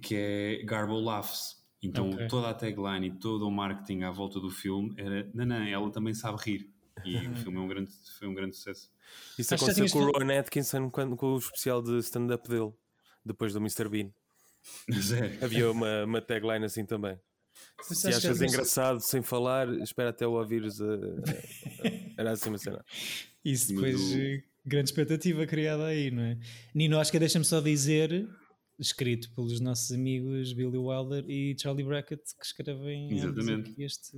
[0.02, 1.64] que é Garbo Laughs.
[1.82, 2.26] Então okay.
[2.26, 5.90] toda a tagline e todo o marketing à volta do filme era: não, não, ela
[5.90, 6.70] também sabe rir.
[7.04, 8.90] E o filme é um grande, foi um grande sucesso.
[9.38, 12.72] Isso Acho aconteceu com o Rowan Atkinson quando, com o especial de stand-up dele,
[13.24, 13.88] depois do Mr.
[13.88, 14.10] Bean.
[15.42, 17.18] Havia uma, uma tagline assim também.
[17.82, 20.80] Se achas engraçado sem falar, espera até o ouvires.
[20.80, 20.98] A...
[22.16, 22.84] Era assim uma cena.
[23.44, 26.38] Isso depois, eh, grande expectativa criada aí, não é?
[26.74, 28.28] Nino, acho que deixa-me só dizer,
[28.78, 33.74] escrito pelos nossos amigos Billy Wilder e Charlie Brackett, que escrevem Exatamente.
[33.78, 34.16] este.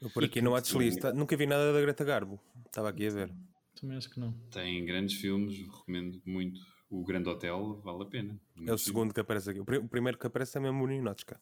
[0.00, 3.34] Eu por aqui no watchlist, nunca vi nada da Greta Garbo, estava aqui a ver.
[3.78, 4.32] Também acho que não.
[4.50, 8.40] Tem grandes filmes, recomendo muito o Grande Hotel vale a pena.
[8.66, 9.60] É o segundo que aparece aqui.
[9.60, 11.40] O primeiro que aparece é mesmo o Ninotchka.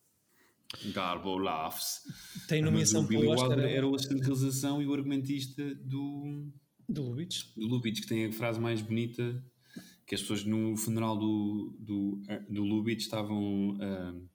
[0.92, 2.02] Garbo Laughs.
[2.46, 3.58] Tem nomeação para o Oscar.
[3.61, 6.46] Era o assistente de realização e o argumentista do...
[6.87, 7.54] Do Lubitsch.
[7.56, 9.42] Do Lubitsch, que tem a frase mais bonita
[10.06, 13.70] que as pessoas no funeral do, do, do Lubitsch estavam...
[13.70, 14.28] Uh,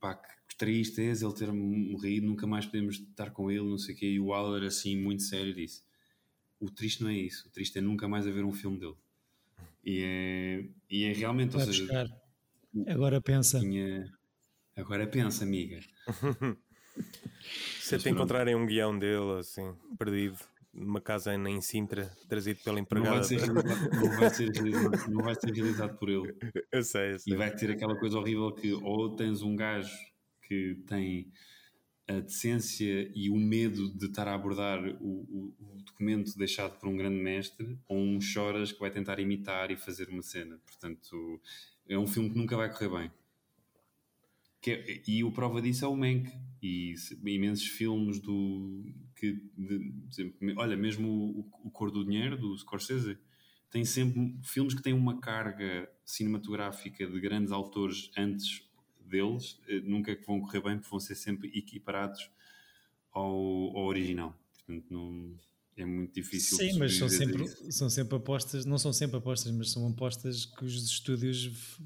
[0.00, 3.98] pá, que tristeza ele ter morrido, nunca mais podemos estar com ele, não sei o
[3.98, 4.10] quê.
[4.10, 5.82] E o Waller, assim, muito sério, disse...
[6.58, 7.48] O triste não é isso.
[7.48, 8.96] O triste é nunca mais haver um filme dele.
[9.84, 11.52] E é, e é realmente.
[11.52, 12.06] Vai ou seja, buscar.
[12.86, 13.60] Agora pensa.
[13.60, 14.04] Tinha,
[14.76, 15.80] agora pensa, amiga.
[17.80, 20.36] Se te encontrarem um guião dele assim, perdido,
[20.72, 23.16] numa casa em Sintra, trazido pela empregada.
[23.16, 26.36] Não vai ser realizado, não vai ser realizado, não vai ser realizado por ele.
[26.72, 27.32] Eu sei, eu sei.
[27.32, 29.90] E vai ter aquela coisa horrível que ou tens um gajo
[30.42, 31.32] que tem
[32.10, 36.88] a decência e o medo de estar a abordar o, o, o, documento deixado por
[36.88, 40.58] um grande mestre, ou um choras que vai tentar imitar e fazer uma cena.
[40.66, 41.40] Portanto,
[41.88, 43.12] é um filme que nunca vai correr bem.
[44.66, 46.30] É, e o prova disso é o Mank.
[46.62, 46.94] E
[47.24, 48.84] imensos filmes do.
[49.16, 53.16] Que, de, olha, mesmo o, o Cor do Dinheiro, do Scorsese,
[53.70, 58.68] tem sempre filmes que têm uma carga cinematográfica de grandes autores antes
[59.10, 62.30] deles eh, nunca vão correr bem porque vão ser sempre equiparados
[63.12, 64.34] ao, ao original.
[64.54, 65.34] Portanto, não,
[65.76, 66.58] é muito difícil.
[66.58, 70.64] Sim, mas são sempre, são sempre apostas, não são sempre apostas, mas são apostas que
[70.64, 71.78] os estúdios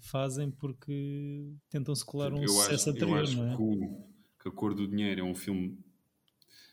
[0.00, 3.18] fazem porque tentam se colar um eu sucesso acho, anterior.
[3.18, 3.56] Eu acho é?
[3.56, 4.04] que, o,
[4.40, 5.78] que A Cor do Dinheiro é um filme.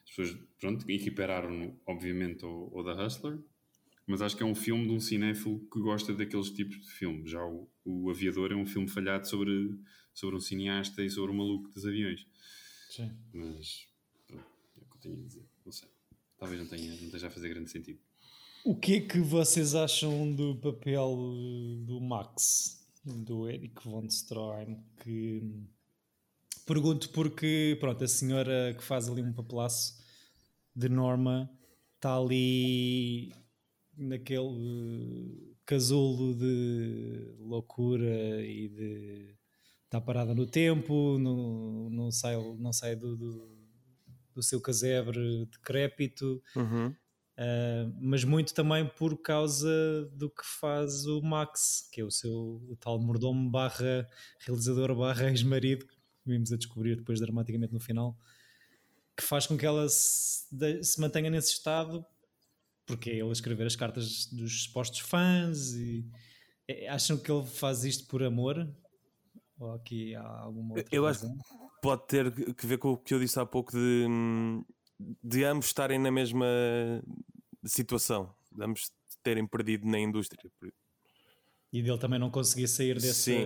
[0.04, 3.40] As pessoas, pronto, equipararam obviamente ao, ao da Hustler,
[4.10, 7.30] mas acho que é um filme de um cinéfilo que gosta daqueles tipos de filmes.
[7.30, 9.80] Já o, o Aviador é um filme falhado sobre,
[10.12, 12.26] sobre um cineasta e sobre o maluco dos aviões.
[12.90, 13.12] Sim.
[13.32, 13.88] Mas
[14.28, 14.44] pronto,
[14.76, 15.46] é o que eu tenho a dizer.
[15.64, 15.88] Não sei.
[16.40, 18.00] Talvez não, tenha, não esteja a fazer grande sentido.
[18.66, 21.16] O que é que vocês acham do papel
[21.86, 24.84] do Max, do Eric von Stroheim?
[25.04, 25.44] Que
[26.66, 30.04] pergunto porque, pronto, a senhora que faz ali um papelaço
[30.76, 31.48] de Norma
[31.96, 33.32] está ali
[34.00, 39.36] naquele casulo de loucura e de
[39.86, 43.58] estar parada no tempo, não, não sai, não sai do, do,
[44.34, 46.42] do seu casebre decrépito.
[46.56, 46.88] Uhum.
[47.40, 49.70] Uh, mas muito também por causa
[50.14, 54.06] do que faz o Max, que é o seu o tal mordomo barra
[54.40, 58.18] realizador barra ex-marido, que vimos a descobrir depois dramaticamente no final,
[59.16, 62.06] que faz com que ela se, se mantenha nesse estado,
[62.90, 66.06] porque é ele a escrever as cartas dos supostos fãs e
[66.68, 68.68] é, acham que ele faz isto por amor?
[69.60, 71.32] Ou aqui há alguma outra Eu razão?
[71.32, 74.08] acho que pode ter que ver com o que eu disse há pouco de
[75.24, 76.46] de ambos estarem na mesma
[77.64, 78.92] situação, de ambos
[79.24, 80.52] terem perdido na indústria.
[81.72, 83.14] E dele também não conseguir sair desse.
[83.14, 83.46] Sim.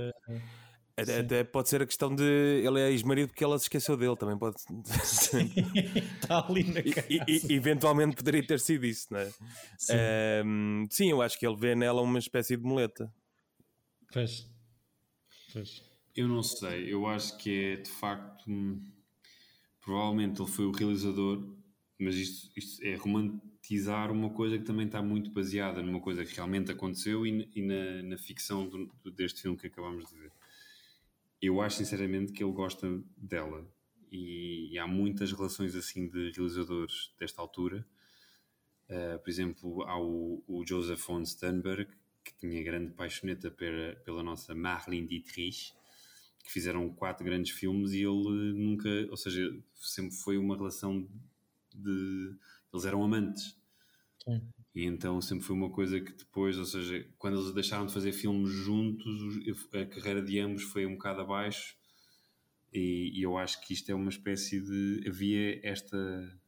[0.96, 4.16] Até, até pode ser a questão de ele é ex-marido porque ela se esqueceu dele,
[4.16, 4.58] também pode.
[6.22, 7.08] Está ali na casa.
[7.10, 9.32] E, e, eventualmente poderia ter sido isso, não é?
[9.78, 9.94] Sim.
[10.46, 13.12] Um, sim, eu acho que ele vê nela uma espécie de muleta.
[14.12, 14.48] Pois.
[15.52, 15.84] Pois.
[16.16, 18.46] Eu não sei, eu acho que é de facto
[19.82, 21.44] provavelmente ele foi o realizador,
[22.00, 26.36] mas isto, isto, é romantizar uma coisa que também está muito baseada numa coisa que
[26.36, 30.32] realmente aconteceu e, e na, na, ficção do, do, deste filme que acabamos de ver.
[31.44, 33.70] Eu acho sinceramente que ele gosta dela
[34.10, 37.86] e, e há muitas relações assim de realizadores desta altura.
[38.90, 41.92] Uh, por exemplo, há o, o, Joseph von Sternberg,
[42.24, 45.74] que tinha grande paixoneta pela, pela nossa Marlene Dietrich,
[46.46, 51.06] que fizeram quatro grandes filmes e ele nunca, ou seja, sempre foi uma relação
[51.76, 52.38] de.
[52.74, 53.58] Eles eram amantes.
[54.24, 54.42] Sim.
[54.76, 58.12] E então sempre foi uma coisa que depois, ou seja, quando eles deixaram de fazer
[58.12, 59.06] filmes juntos,
[59.74, 61.76] a carreira de ambos foi um bocado abaixo.
[62.74, 65.08] E, e eu acho que isto é uma espécie de.
[65.08, 66.40] Havia esta,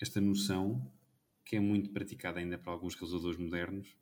[0.00, 0.90] esta noção
[1.44, 3.96] que é muito praticada ainda para alguns realizadores modernos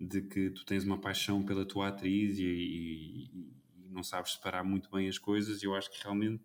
[0.00, 3.56] de que tu tens uma paixão pela tua atriz e, e,
[3.90, 6.44] não sabes separar muito bem as coisas, e eu acho que realmente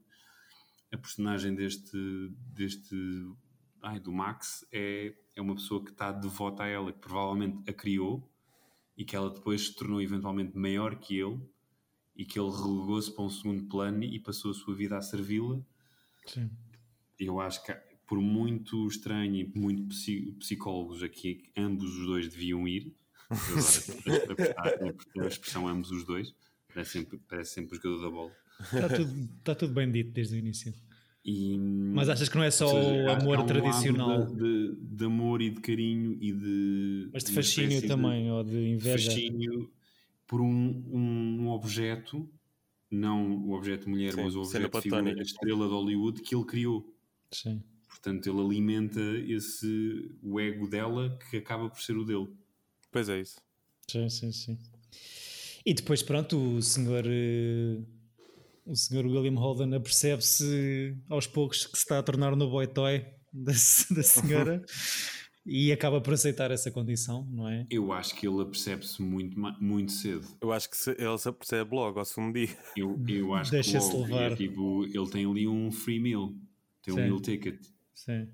[0.92, 1.98] a personagem deste,
[2.54, 2.96] deste
[3.82, 7.74] ai, do Max é, é uma pessoa que está devota a ela, que provavelmente a
[7.74, 8.28] criou
[8.98, 11.40] e que ela depois se tornou eventualmente maior que ele
[12.16, 15.60] e que ele relegou-se para um segundo plano e passou a sua vida a servi-la.
[17.20, 17.74] Eu acho que
[18.06, 19.96] por muito estranho e muito
[20.40, 22.96] psicólogos aqui, ambos os dois deviam ir.
[23.30, 24.56] Agora,
[25.24, 26.36] a, expressão ambos os dois
[26.74, 28.32] Parece sempre, parece sempre o jogador da bola.
[28.62, 30.74] Está tudo, está tudo bem dito desde o início.
[31.24, 34.26] E, Mas achas que não é só seja, o amor um tradicional?
[34.26, 37.10] De, de, de, amor e de carinho e de.
[37.14, 39.12] Mas de fascínio também, de, ou de inveja.
[39.12, 39.72] Fascínio
[40.32, 42.26] por um, um objeto,
[42.90, 46.46] não o objeto mulher, Sim, mas o objeto figura, a estrela de Hollywood que ele
[46.46, 46.96] criou.
[47.30, 47.62] Sim.
[47.90, 52.30] Portanto, ele alimenta esse, o ego dela que acaba por ser o dele.
[52.90, 53.42] Pois é isso.
[53.90, 54.58] Sim, sim, sim.
[55.66, 57.86] E depois, pronto, o senhor, uh,
[58.66, 63.06] o senhor William Holden apercebe-se aos poucos que se está a tornar no boy toy
[63.34, 64.64] da, da senhora
[65.46, 67.66] e acaba por aceitar essa condição, não é?
[67.70, 70.28] Eu acho que ele apercebe-se muito, muito cedo.
[70.40, 72.56] Eu acho que se, ele se apercebe logo ao segundo dia.
[72.76, 74.32] Eu, eu acho que logo, levar.
[74.32, 76.34] É, tipo, ele tem ali um free meal,
[76.84, 77.00] tem Sim.
[77.00, 77.60] um meal ticket.
[77.94, 78.28] Sim.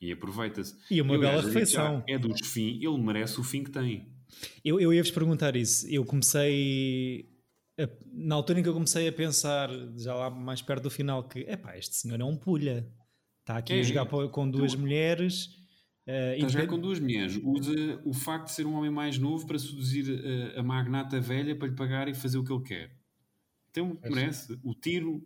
[0.00, 0.76] E aproveita-se.
[0.90, 2.04] E uma bela refeição.
[2.06, 4.06] É dos fim, ele merece o fim que tem.
[4.64, 5.88] Eu, eu ia-vos perguntar isso.
[5.88, 7.28] Eu comecei.
[7.78, 11.22] A, na altura em que eu comecei a pensar, já lá mais perto do final,
[11.22, 12.86] que epá, este senhor é um pulha.
[13.40, 14.28] Está aqui é, a jogar é.
[14.28, 15.46] com duas tu, mulheres.
[16.06, 17.38] Uh, está a jogar com duas mulheres.
[17.42, 20.20] Usa o facto de ser um homem mais novo para seduzir
[20.56, 22.98] a, a magnata velha para lhe pagar e fazer o que ele quer.
[23.70, 24.58] Então merece.
[24.62, 25.20] O tiro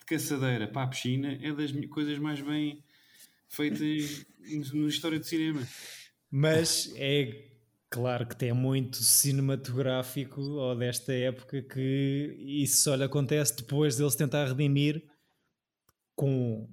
[0.00, 2.82] de caçadeira para a piscina é das coisas mais bem
[3.48, 4.24] feitas
[4.72, 5.66] na história do cinema.
[6.30, 7.47] Mas é
[7.90, 14.14] Claro que tem muito cinematográfico ou desta época que isso só lhe acontece depois deles
[14.14, 15.02] tentar redimir
[16.14, 16.68] com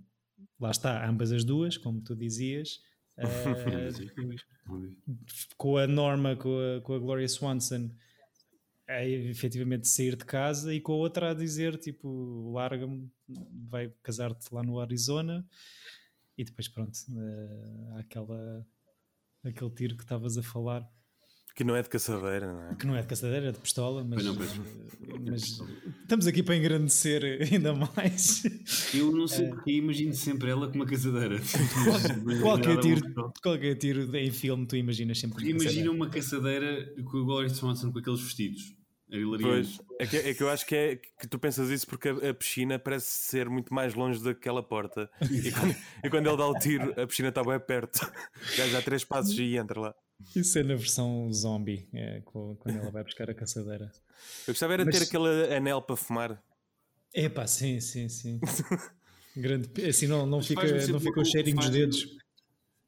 [0.59, 2.79] lá está, ambas as duas, como tu dizias,
[3.17, 3.25] uh,
[5.57, 7.89] com a Norma, com a, com a Gloria Swanson
[8.87, 13.11] a efetivamente sair de casa e com a outra a dizer tipo larga-me,
[13.67, 15.43] vai casar-te lá no Arizona.
[16.37, 18.67] E depois pronto, uh, há aquela
[19.43, 20.87] aquele tiro que estavas a falar
[21.55, 22.75] que não é de caçadeira, não é?
[22.75, 24.35] Que não é de caçadeira, é de pistola, mas, não,
[25.25, 25.61] mas
[26.01, 28.43] estamos aqui para engrandecer ainda mais.
[28.93, 31.39] Eu não sei porque imagino sempre ela com uma caçadeira.
[32.43, 37.49] qualquer, tiro, qualquer tiro em filme tu imaginas sempre Imagina uma caçadeira com o Gloria
[37.49, 38.75] Swanson com aqueles vestidos.
[39.39, 42.31] Pois, é que, é que eu acho que é que tu pensas isso porque a,
[42.31, 45.09] a piscina parece ser muito mais longe daquela porta.
[45.21, 47.99] E quando, e quando ele dá o tiro, a piscina está bem perto.
[48.55, 49.95] Já há três passos e entra lá.
[50.35, 53.91] Isso é na versão zombie, é, quando ela vai buscar a caçadeira.
[54.47, 54.97] Eu gostava era Mas...
[54.97, 56.43] ter aquele anel para fumar.
[57.13, 58.39] É pá, sim, sim, sim.
[59.35, 62.17] Grande, assim não, não fica, não fica o cheirinho dos dedos.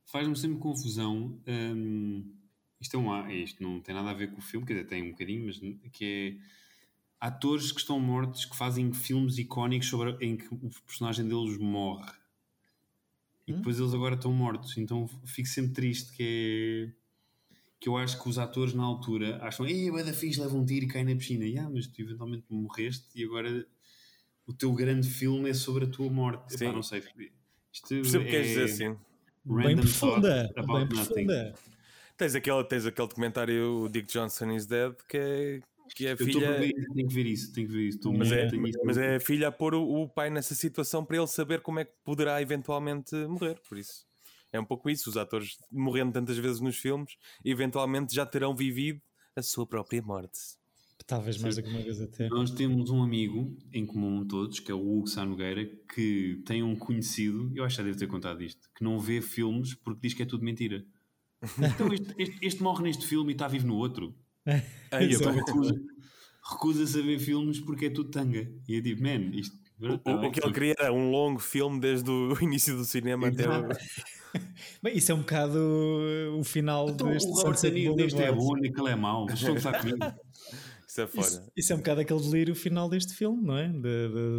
[0.05, 1.39] faz-me sempre confusão.
[1.45, 2.33] Um,
[2.79, 5.03] isto, é um, isto não tem nada a ver com o filme, quer dizer, tem
[5.03, 5.59] um bocadinho, mas
[5.91, 6.57] que é
[7.19, 12.11] atores que estão mortos que fazem filmes icónicos sobre, em que o personagem deles morre
[13.47, 13.57] e hum?
[13.57, 14.77] depois eles agora estão mortos.
[14.77, 17.06] Então fico sempre triste que é
[17.79, 20.65] que eu acho que os atores na altura acham, ei, a da fixe leva um
[20.65, 21.45] tiro e cai na piscina.
[21.45, 23.65] Yeah, mas tu eventualmente morreste e agora
[24.45, 26.55] o teu grande filme é sobre a tua morte.
[26.55, 27.03] Epá, não sei.
[27.71, 28.29] Isto Percebo é...
[28.29, 28.97] queres dizer assim.
[29.45, 30.51] Bem profunda.
[30.55, 31.53] Bem profunda.
[32.17, 35.59] Tens aquele, tens aquele documentário o Dick Johnson is Dead que é,
[35.93, 36.59] que é a filha.
[36.59, 38.11] Tenho que ver isso, tenho que ver isso.
[38.11, 38.49] Mas, é,
[38.83, 41.79] mas é a filha a pôr o, o, pai nessa situação para ele saber como
[41.79, 43.61] é que poderá eventualmente morrer.
[43.69, 44.06] Por isso
[44.57, 45.09] é um pouco isso.
[45.09, 49.01] Os atores morrendo tantas vezes nos filmes, eventualmente já terão vivido
[49.35, 50.57] a sua própria morte.
[51.05, 52.27] Talvez mais do que uma vez até.
[52.27, 56.63] Nós temos um amigo em comum todos, que é o Hugo Sá Nogueira, que tem
[56.63, 60.01] um conhecido, eu acho que já deve ter contado isto, que não vê filmes porque
[60.01, 60.85] diz que é tudo mentira.
[61.75, 64.13] Então este, este, este, morre neste filme e está vivo no outro.
[64.91, 65.79] Aí, então recusa,
[66.51, 68.51] recusa-se a ver filmes porque é tudo tanga.
[68.67, 69.55] E é tipo, man, isto.
[69.79, 73.47] O, o, que ele queria era um longo filme desde o início do cinema até
[73.47, 73.67] o...
[74.81, 75.57] Bem, isso é um bocado
[76.37, 78.21] o final então, deste o Sunset Boulevard.
[78.21, 79.27] é bom, aquele é mau.
[79.29, 79.97] Estou a comigo.
[80.87, 81.27] Isso é fora.
[81.27, 83.67] Isso, isso, é um bocado aquele delírio final deste filme, não é?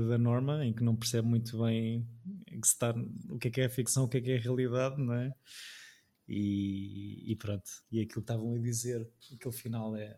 [0.08, 2.08] Da, Norma, em que não percebe muito bem
[2.46, 2.94] que está,
[3.28, 5.12] o que é que é a ficção, o que é que é a realidade, não
[5.12, 5.32] é?
[6.26, 10.16] E, e pronto, e aquilo que estavam a dizer, aquele final é,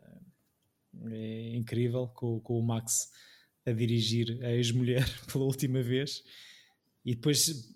[1.06, 3.11] é incrível, com, com o Max
[3.66, 6.23] a dirigir a ex-mulher pela última vez,
[7.05, 7.75] e depois,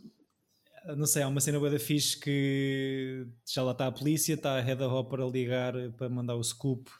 [0.97, 4.57] não sei, há uma cena boa da fixe que já lá está a polícia, está
[4.57, 6.91] a Heather Hopper a ligar para mandar o scoop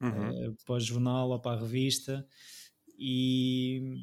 [0.00, 0.48] uhum.
[0.48, 2.26] uh, para o jornal ou para a revista,
[2.98, 3.98] e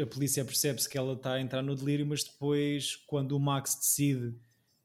[0.00, 3.76] a polícia percebe-se que ela está a entrar no delírio, mas depois, quando o Max
[3.76, 4.34] decide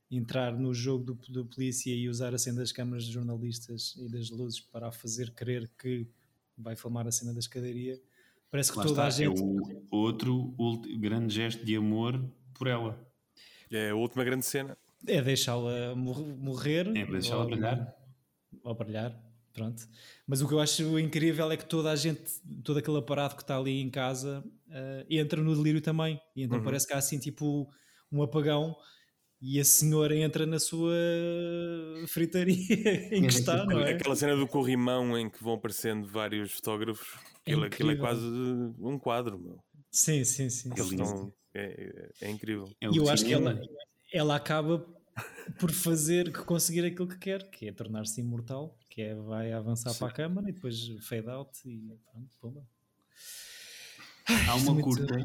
[0.10, 4.08] entrar no jogo do, do polícia e usar a cena das câmaras de jornalistas e
[4.08, 6.08] das luzes para fazer crer que
[6.58, 8.02] vai filmar a cena da escadaria.
[8.50, 9.42] Parece que Lá toda está, a é gente.
[9.42, 9.46] É
[9.92, 10.56] o outro
[11.00, 12.98] grande gesto de amor por ela.
[13.72, 14.78] É a última grande cena.
[15.06, 16.88] É deixá-la morrer.
[16.96, 17.94] É deixá-la brilhar.
[18.64, 19.18] Ou brilhar,
[19.54, 19.88] pronto.
[20.26, 22.24] Mas o que eu acho incrível é que toda a gente,
[22.64, 26.20] todo aquele aparato que está ali em casa, uh, entra no delírio também.
[26.36, 26.64] E então uhum.
[26.64, 27.70] parece que há assim tipo
[28.12, 28.76] um apagão
[29.42, 30.94] e a senhora entra na sua
[32.08, 32.56] fritaria
[33.16, 33.92] em que está, não é?
[33.92, 37.08] Aquela cena do corrimão em que vão aparecendo vários fotógrafos,
[37.46, 38.26] é aquilo, aquilo é quase
[38.80, 39.60] um quadro, meu.
[39.92, 40.70] Sim, sim, sim.
[40.76, 42.66] Estão, é, é, incrível.
[42.82, 43.60] É e eu acho que ela,
[44.12, 44.86] ela acaba
[45.60, 50.00] por fazer, conseguir aquilo que quer, que é tornar-se imortal, que é vai avançar sim.
[50.00, 52.77] para a câmara e depois fade out e pronto, pumba.
[54.48, 55.18] Há uma curta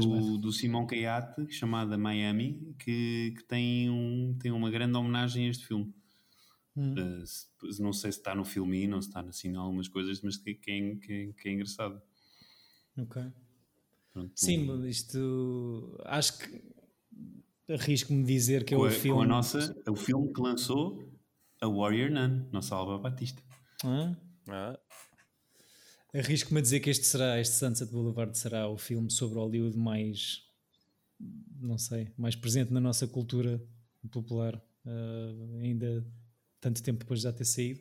[0.00, 5.50] do, do Simão Caiate chamada Miami que, que tem, um, tem uma grande homenagem a
[5.50, 5.92] este filme.
[6.76, 6.94] Hum.
[6.94, 10.36] Uh, não sei se está no filme não se está assim em algumas coisas, mas
[10.36, 12.00] que, que, é, que, que é engraçado.
[12.96, 13.22] Ok.
[14.12, 16.62] Pronto, Sim, isto acho que
[17.68, 19.18] arrisco-me dizer que é o filme.
[19.18, 21.02] Com a nossa, o filme que lançou
[21.60, 23.42] a Warrior Nun, nossa Alba Batista.
[23.84, 24.14] Ah.
[24.48, 24.78] ah.
[26.14, 30.44] Arrisco-me a dizer que este será, este Sunset Boulevard será o filme sobre Hollywood mais,
[31.60, 33.60] não sei, mais presente na nossa cultura
[34.12, 36.06] popular, uh, ainda
[36.60, 37.80] tanto tempo depois de já ter saído.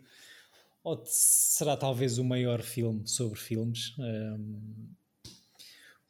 [0.83, 3.95] Ou será talvez o maior filme sobre filmes.
[3.99, 4.89] Um,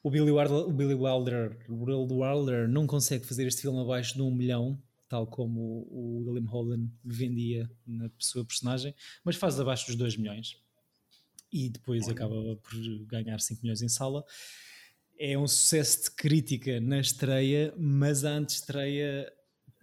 [0.01, 4.21] o Billy Wilder, o Billy Wilder, o Wilder não consegue fazer este filme abaixo de
[4.21, 9.95] um milhão, tal como o William Holden vendia na sua personagem, mas faz abaixo dos
[9.97, 10.63] 2 milhões
[11.53, 12.13] e depois Olha.
[12.13, 14.25] acaba por ganhar 5 milhões em sala.
[15.19, 19.31] É um sucesso de crítica na estreia, mas a antestreia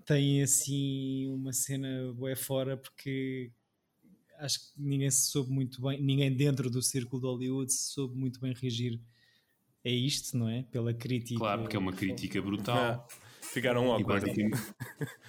[0.05, 3.53] tem assim uma cena boa fora porque
[4.41, 8.19] acho que ninguém se soube muito bem, ninguém dentro do círculo de Hollywood se soube
[8.19, 9.01] muito bem reagir
[9.85, 10.65] a isto, não é?
[10.65, 11.39] Pela crítica.
[11.39, 13.07] Claro, porque é uma crítica brutal.
[13.41, 14.27] Ficaram awkward.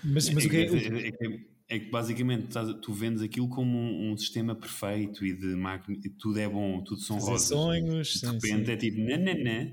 [0.04, 2.50] Mas, mas o que é, é, é, é que basicamente
[2.82, 7.02] tu vendes aquilo como um, um sistema perfeito e de máquina, tudo é bom, tudo
[7.02, 7.48] são rosas.
[7.48, 8.14] sonhos.
[8.14, 8.72] De repente sim, sim.
[8.72, 9.72] é tipo, nananã,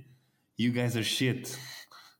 [0.59, 1.49] you guys are shit.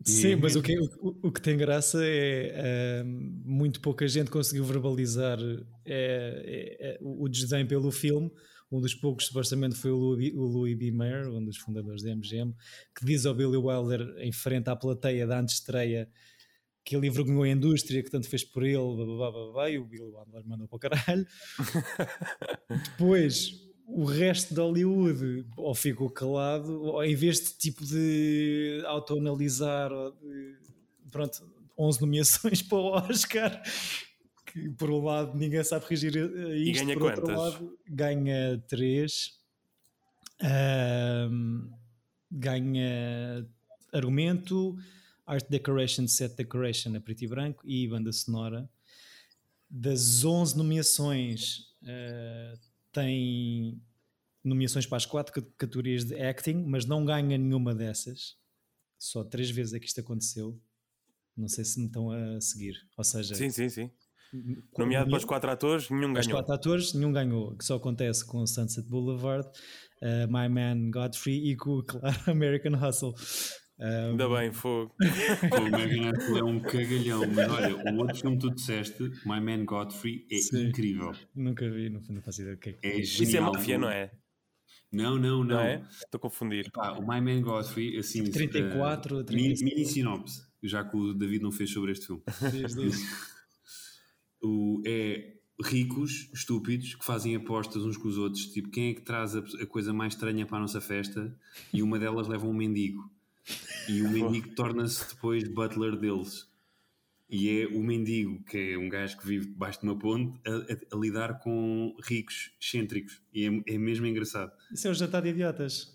[0.05, 3.07] Sim, mas o que, o, o, que tem graça é uh,
[3.45, 5.39] muito pouca gente conseguiu verbalizar
[5.85, 8.31] é, é, é, o desdém pelo filme.
[8.71, 10.93] Um dos poucos, supostamente, foi o Louis, o Louis B.
[10.93, 12.55] Mayer, um dos fundadores da MGM,
[12.95, 16.09] que diz ao Billy Wilder, em frente à plateia da antestreia,
[16.89, 19.79] que ele envergonhou a indústria que tanto fez por ele, blá, blá, blá, blá, e
[19.79, 21.27] o Bill Wandler mandou para o caralho.
[22.97, 29.91] Depois, o resto de Hollywood ou ficou calado, ou em vez de tipo de autoanalisar,
[31.13, 31.47] pronto,
[31.79, 33.63] 11 nomeações para o Oscar.
[34.47, 36.85] Que por um lado ninguém sabe reagir a isto.
[36.85, 37.19] E ganha por quantas?
[37.19, 39.33] outro lado, ganha 3.
[42.33, 43.47] ganha
[43.93, 44.75] argumento,
[45.29, 48.69] art decoration, set decoration a preto e branco e banda sonora.
[49.71, 52.59] Das 11 nomeações, uh,
[52.93, 53.81] tem
[54.43, 58.37] nomeações para as quatro categorias de acting, mas não ganha nenhuma dessas.
[58.99, 60.59] Só três vezes é que isto aconteceu.
[61.37, 62.75] Não sei se me estão a seguir.
[62.97, 63.91] Ou seja, sim, sim, sim.
[64.77, 66.21] Nomeado para os quatro atores, nenhum ganhou.
[66.21, 67.57] Os quatro atores, nenhum ganhou.
[67.57, 69.47] Que só acontece com Sunset Boulevard,
[70.03, 73.15] uh, My Man Godfrey e com, claro, American Hustle.
[73.81, 74.11] Um...
[74.11, 74.93] Ainda bem, fogo.
[75.01, 80.37] é um cagalhão, mas olha, o outro filme que tu disseste, My Man Godfrey, é
[80.39, 80.69] Sim.
[80.69, 81.13] incrível.
[81.35, 82.73] Nunca vi, não, não faço ideia do que é.
[82.73, 84.11] que É Isso é máfia, não é?
[84.91, 85.45] Não, não, não.
[85.45, 85.87] Não é?
[85.91, 86.71] Estou a confundir.
[86.73, 88.25] Pá, o My Man Godfrey, assim.
[88.25, 89.65] 34, uh, 35.
[89.65, 92.23] mini, mini sinopse, já que o David não fez sobre este filme.
[94.41, 99.01] O, é ricos, estúpidos, que fazem apostas uns com os outros, tipo quem é que
[99.01, 101.37] traz a, a coisa mais estranha para a nossa festa,
[101.73, 103.11] e uma delas leva um mendigo.
[103.89, 106.47] E o mendigo torna-se depois butler deles.
[107.31, 110.51] E é o mendigo, que é um gajo que vive debaixo de uma ponte, a,
[110.51, 113.21] a- a lidar com ricos excêntricos.
[113.35, 114.51] E é, é mesmo engraçado.
[114.73, 115.95] Isso é o jantar de idiotas.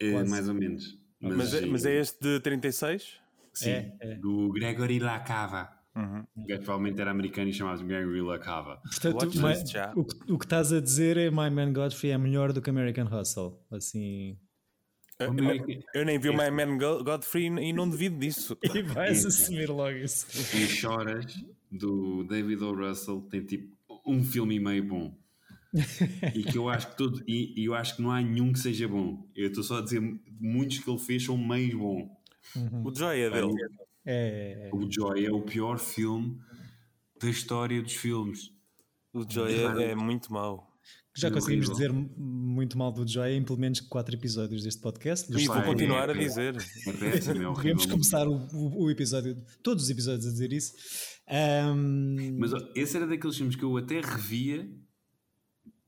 [0.00, 0.30] É, Quase.
[0.30, 0.98] mais ou menos.
[1.20, 3.20] Mas, é, mas é este de 36?
[3.52, 4.14] Sim, É, é.
[4.16, 5.68] do Gregory Lacava.
[5.94, 6.24] Uhum.
[6.36, 8.76] O gajo provavelmente era americano e chamava-se Gregory Lacava.
[8.82, 9.92] Portanto, Watch ma- list já.
[9.94, 12.70] o, que, o que estás a dizer é My Man Godfrey é melhor do que
[12.70, 13.58] American Hustle.
[13.70, 14.36] Assim.
[15.20, 18.56] Eu, American- eu nem vi o My Man Go- Godfrey e não devido disso.
[18.74, 20.26] E vais assumir logo isso.
[20.56, 22.74] E Choras, do David O.
[22.74, 25.14] Russell, tem tipo um filme e meio bom.
[26.34, 28.58] e que eu acho que todo, e, e eu acho que não há nenhum que
[28.58, 29.24] seja bom.
[29.36, 30.00] Eu estou só a dizer,
[30.40, 32.16] muitos que ele fez são meio bom.
[32.84, 33.52] O Joy é dele.
[34.04, 36.40] É, O Joy é o pior filme
[37.20, 38.52] da história dos filmes.
[39.12, 40.69] O Joy é, é muito mau.
[41.16, 41.92] Já É conseguimos horrível.
[42.02, 45.30] dizer muito mal do Joy em pelo menos 4 episódios deste podcast.
[45.32, 46.54] E vou continuar é a dizer.
[46.86, 47.54] É péssimo, é horrível.
[47.56, 50.72] Devemos começar o, o- o episódio, todos os episódios a dizer isso.
[51.28, 54.68] Ahm, Mas esse era daqueles filmes que eu até revia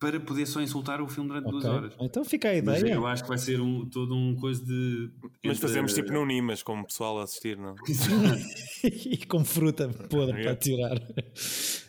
[0.03, 1.77] para poder só insultar o filme durante duas ok.
[1.77, 1.95] horas.
[2.01, 2.95] Então fica a Mas ideia.
[2.95, 5.09] eu acho que vai ser um, todo um coisa de.
[5.45, 7.77] Mas entre- fazemos tipo no Nimas, como pessoal a assistir, não?
[8.83, 11.01] e com fruta podre para tirar.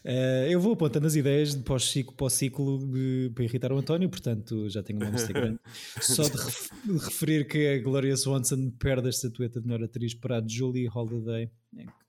[0.05, 4.69] Eh, eu vou apontando as ideias de pós-ciclo, pós-ciclo de- para irritar o António, portanto
[4.69, 5.57] já tenho uma lista grande.
[5.99, 10.13] Só de, ref- de referir que a Gloria Swanson perde a estatueta de melhor atriz
[10.13, 11.49] para a Julie Holiday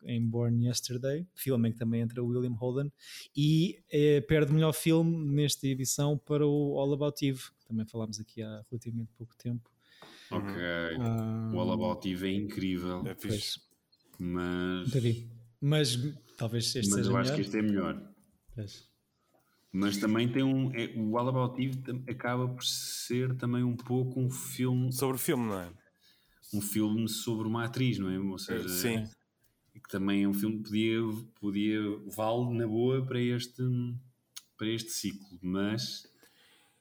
[0.03, 2.93] em- Born Yesterday, filme em que também entra o William Holden,
[3.37, 8.21] e eh, perde melhor filme nesta edição para o All About Eve, que também falámos
[8.21, 9.71] aqui há relativamente pouco tempo.
[10.31, 10.53] Ok.
[11.01, 13.61] Ah, O All About Eve é incrível, É fixe.
[14.19, 14.91] mas.
[15.61, 15.97] Mas
[16.37, 17.35] talvez este mas seja eu acho melhor.
[17.37, 18.15] que este é melhor.
[18.55, 18.89] Pois.
[19.73, 20.71] Mas também tem um.
[20.75, 25.19] é- o All About Eve acaba por ser também um pouco um filme, Sobre o
[25.19, 25.73] filme, não é?
[26.53, 28.19] um filme sobre uma atriz, não é?
[28.19, 29.05] Ou seja, Sim.
[29.81, 31.01] Que também é um filme que podia,
[31.41, 31.81] podia
[32.15, 33.63] vale na boa para este,
[34.57, 36.07] para este ciclo, mas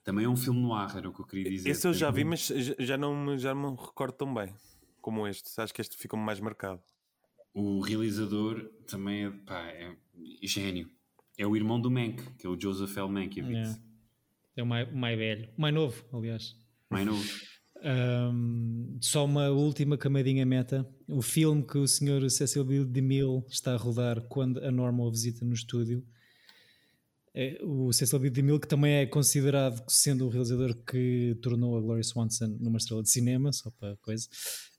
[0.04, 1.70] também é um filme no ar, era o que eu queria dizer.
[1.70, 2.48] Esse eu já vi, mas
[2.80, 4.54] já- não, me- já não me recordo tão bem
[5.02, 5.50] como este.
[5.60, 6.82] Acho que este ficou mais marcado.
[7.54, 9.96] O realizador também é, pá, é
[10.44, 10.90] gênio.
[11.38, 13.10] É o irmão do Mank, que é o Joseph L.
[13.10, 13.76] Mankiewicz.
[13.76, 13.94] É.
[14.58, 16.56] É o mais, o mais velho, o mais novo, aliás.
[16.90, 17.24] Mais novo.
[17.84, 20.88] Ahm, só uma última camadinha meta.
[21.08, 22.30] O filme que o Sr.
[22.30, 22.86] Cecil B.
[22.86, 26.02] DeMille está a rodar quando a Norma o visita no estúdio.
[27.34, 28.30] É, o Cecil B.
[28.30, 33.04] DeMille, que também é considerado sendo o realizador que tornou a Gloria Swanson numa estrela
[33.04, 34.30] de cinema, só para coisa.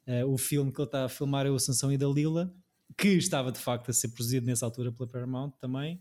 [0.06, 2.54] Eh, o filme que ele está a filmar é o Sansão e Dalila,
[2.96, 6.00] que estava de facto a ser produzido nessa altura pela Paramount também,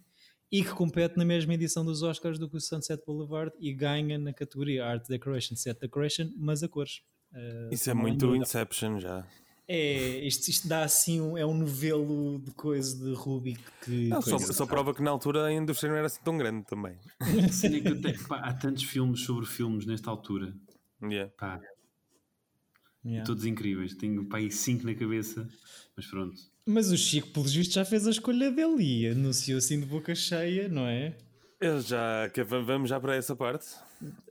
[0.53, 4.19] e que compete na mesma edição dos Oscars do que o Sunset Boulevard e ganha
[4.19, 7.01] na categoria Art Decoration, Set Decoration, mas a cores.
[7.33, 9.25] Eh, Isso é muito não- Inception já.
[9.67, 14.21] É, isto, isto dá assim um, é um novelo de coisa de Rubik que Não,
[14.21, 16.97] só, só prova que na altura a indústria não era assim tão grande também.
[17.51, 20.53] Cena é que pá, há tantos filmes sobre filmes nesta altura.
[21.01, 21.31] Yeah.
[21.35, 21.59] Pá,
[23.05, 23.25] Yeah.
[23.25, 23.93] todos incríveis.
[23.95, 25.47] Tenho pá, aí cinco na cabeça,
[25.95, 26.39] mas pronto.
[26.65, 30.15] Mas o Chico, pelo visto, já fez a escolha dele e anunciou assim de boca
[30.15, 31.15] cheia, não é?
[31.59, 33.65] Eu já, v- vamos já para essa parte.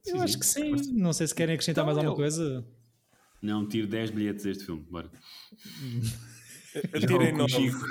[0.07, 0.73] Eu acho que sim.
[0.93, 2.65] Não sei se querem acrescentar Então, mais alguma eu- coisa.
[3.43, 4.83] Não, tiro 10 bilhetes deste filme.
[4.91, 5.11] Bora.
[6.75, 7.53] O nove.
[7.53, 7.87] Chico,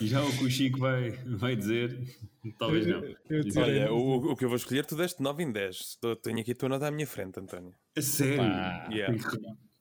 [0.00, 1.96] já o que o Chico vai, vai dizer,
[2.58, 3.04] talvez não.
[3.30, 5.76] Eu Olha, o, o que eu vou escolher, tu deste 9 em 10.
[5.76, 7.72] Estou- Tenho aqui a tua nota à minha frente, António.
[7.96, 8.42] A sério?
[8.90, 9.16] Yeah.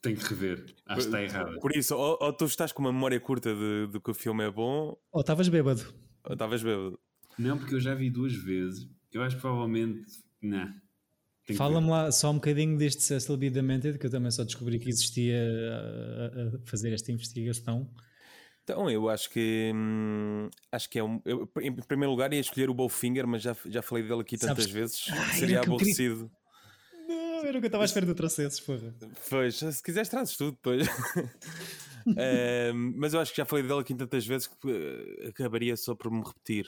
[0.05, 0.65] Tenho, que, rever.
[0.85, 1.59] Acho que está errada.
[1.59, 4.43] Por isso, ou, ou, tu estás com uma memória curta de, de que o filme
[4.43, 5.81] é bom, ou estavas bêbado.
[6.23, 6.99] Ou estavas bêbado.
[7.37, 8.87] Não, porque eu já vi duas vezes.
[9.11, 10.05] Eu acho que provavelmente.
[10.41, 10.73] Não.
[11.55, 13.51] Fala-me lá só um bocadinho deste Cecil B.
[13.51, 17.87] Demented, que eu também só descobri que existia a, a fazer esta investigação.
[18.63, 21.21] Então, eu acho que hum, acho que é um.
[21.23, 24.63] Eu, em primeiro lugar, ia escolher o Bowfinger, mas já, já falei dele aqui tantas
[24.63, 24.71] Sabes?
[24.71, 25.05] vezes.
[25.11, 26.15] Ah, seria aborrecido.
[26.15, 26.44] Queria...
[27.43, 28.93] Eu nunca estava à espera do Tracesses, porra.
[29.29, 30.88] Pois, se quiseres, trazes tudo depois.
[32.95, 36.11] mas eu acho que já falei dele aqui tantas vezes que uh, acabaria só por
[36.11, 36.67] me repetir.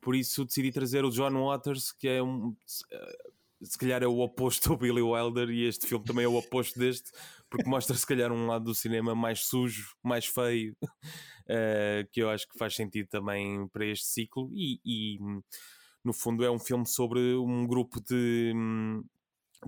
[0.00, 2.48] Por isso decidi trazer o John Waters, que é um.
[2.48, 6.36] Uh, se calhar é o oposto do Billy Wilder, e este filme também é o
[6.36, 7.10] oposto deste,
[7.48, 12.28] porque mostra se calhar um lado do cinema mais sujo, mais feio, uh, que eu
[12.28, 14.50] acho que faz sentido também para este ciclo.
[14.52, 15.18] E, e,
[16.04, 18.52] no fundo é um filme sobre um grupo de,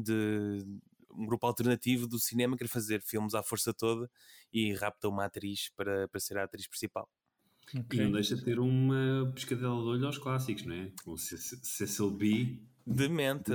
[0.02, 0.64] de
[1.10, 4.08] um grupo alternativo do cinema que quer fazer filmes à força toda
[4.52, 7.08] e rapta uma atriz para, para ser a atriz principal.
[7.76, 8.00] Okay.
[8.00, 10.90] E não deixa de ter uma pescadela de olho aos clássicos, não é?
[11.04, 12.58] O Cecil B.
[12.86, 13.52] Demente.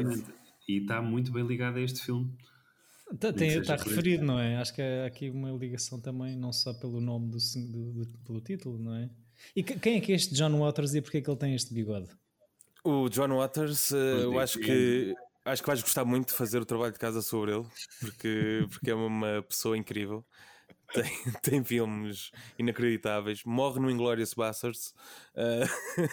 [0.68, 2.32] E está muito bem ligado a este filme.
[3.12, 4.58] Está, tem, está referido, não é?
[4.58, 8.42] Acho que há aqui uma ligação também, não só pelo nome do, do, do pelo
[8.42, 9.10] título, não é?
[9.56, 11.74] E quem é que é este John Waters e porquê é que ele tem este
[11.74, 12.10] bigode?
[12.84, 15.14] O John Waters, uh, eu acho que
[15.46, 17.66] acho que vais gostar muito de fazer o trabalho de casa sobre ele,
[18.00, 20.26] porque, porque é uma pessoa incrível.
[20.94, 21.04] Tem,
[21.42, 23.44] tem filmes inacreditáveis.
[23.44, 24.94] Morre no Inglorious Bastards.
[25.36, 26.06] Uh...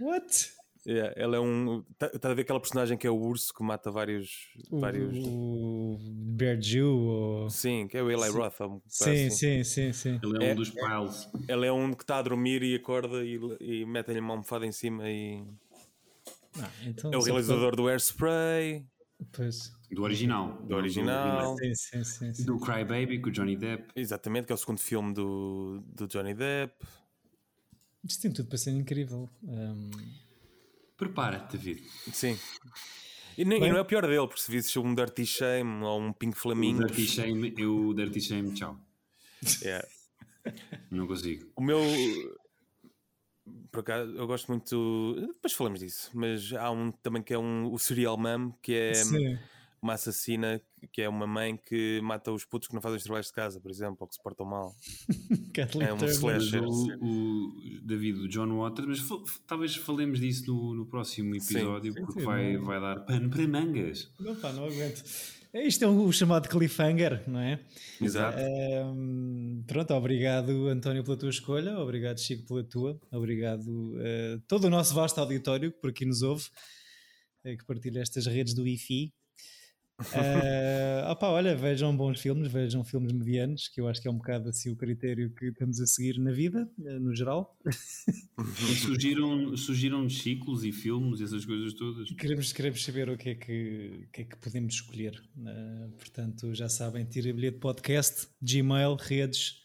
[0.04, 0.52] What?
[0.84, 1.84] Yeah, ela é um.
[1.92, 4.52] Está tá a ver aquela personagem que é o urso que mata vários.
[4.68, 5.14] O, vários...
[5.16, 6.88] o Bear Jew?
[6.88, 7.50] Ou...
[7.50, 8.36] Sim, que é o Eli sim.
[8.36, 8.82] Roth.
[8.88, 10.20] Sim, sim, sim, sim.
[10.20, 11.28] Ele é, é um dos piles.
[11.48, 14.72] Ele é um que está a dormir e acorda e, e mete-lhe uma almofada em
[14.72, 15.44] cima e.
[16.60, 18.84] Ah, então é o realizador do Airspray.
[19.32, 19.72] Pois.
[19.90, 20.62] Do original.
[20.62, 21.56] Do original.
[21.58, 22.44] Sim, sim, sim, sim.
[22.44, 23.92] Do Cry Baby com o Johnny Depp.
[23.94, 26.74] Exatamente, que é o segundo filme do, do Johnny Depp.
[28.04, 29.28] Isto tem tudo para ser incrível.
[29.42, 29.90] Um...
[30.96, 31.82] Prepara-te, David.
[32.12, 32.38] Sim.
[33.36, 35.82] E, nem, Bem, e não é o pior dele, porque se visses um Dirty Shame
[35.82, 36.82] ou um Pink Flamingo.
[36.82, 38.78] O Dirty Shame, eu, Dirty Shame, tchau.
[39.62, 39.86] Yeah.
[40.90, 41.50] Não consigo.
[41.56, 41.80] O meu.
[43.72, 45.16] Por acaso, eu gosto muito.
[45.34, 48.94] Depois falamos disso, mas há um também que é um, o Serial Mom, que é.
[48.94, 49.38] Sim
[49.82, 50.62] uma assassina
[50.92, 53.60] que é uma mãe que mata os putos que não fazem os trabalhos de casa,
[53.60, 54.74] por exemplo, ou que se portam mal.
[55.80, 56.62] é um slasher.
[56.62, 62.00] O, o, David, o John Waters, mas talvez falemos disso no, no próximo episódio, sim,
[62.00, 64.08] porque sim, vai, vai dar pano para mangas.
[64.20, 65.02] Não, pá, não aguento.
[65.54, 67.60] É, isto é o chamado cliffhanger, não é?
[68.00, 68.38] Exato.
[69.66, 74.94] pronto, obrigado António pela tua escolha, obrigado Chico pela tua, obrigado uh, todo o nosso
[74.94, 76.46] vasto auditório que por aqui nos ouve,
[77.44, 79.12] uh, que partilha estas redes do IFI.
[80.00, 84.16] Uh, opa, olha, vejam bons filmes, vejam filmes medianos, que eu acho que é um
[84.16, 87.56] bocado assim o critério que estamos a seguir na vida, eh, no geral.
[88.42, 92.10] E surgiram, surgiram ciclos e filmes, essas coisas todas.
[92.12, 95.22] Queremos, queremos saber o que é que, que, é que podemos escolher.
[95.36, 99.60] Uh, portanto, já sabem, tira bilhete podcast, Gmail, redes,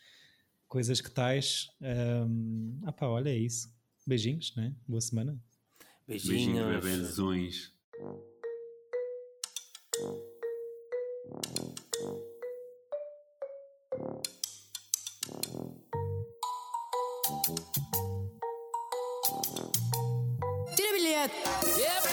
[0.67, 1.69] coisas que tais.
[1.81, 3.67] Um, opa, olha, é isso.
[4.05, 4.75] Beijinhos, né?
[4.87, 5.41] Boa semana.
[6.07, 6.83] Beijinhos.
[6.83, 7.73] Beijinhos.
[9.97, 10.09] Tira
[20.93, 21.33] bilhete!
[21.81, 22.06] Epa!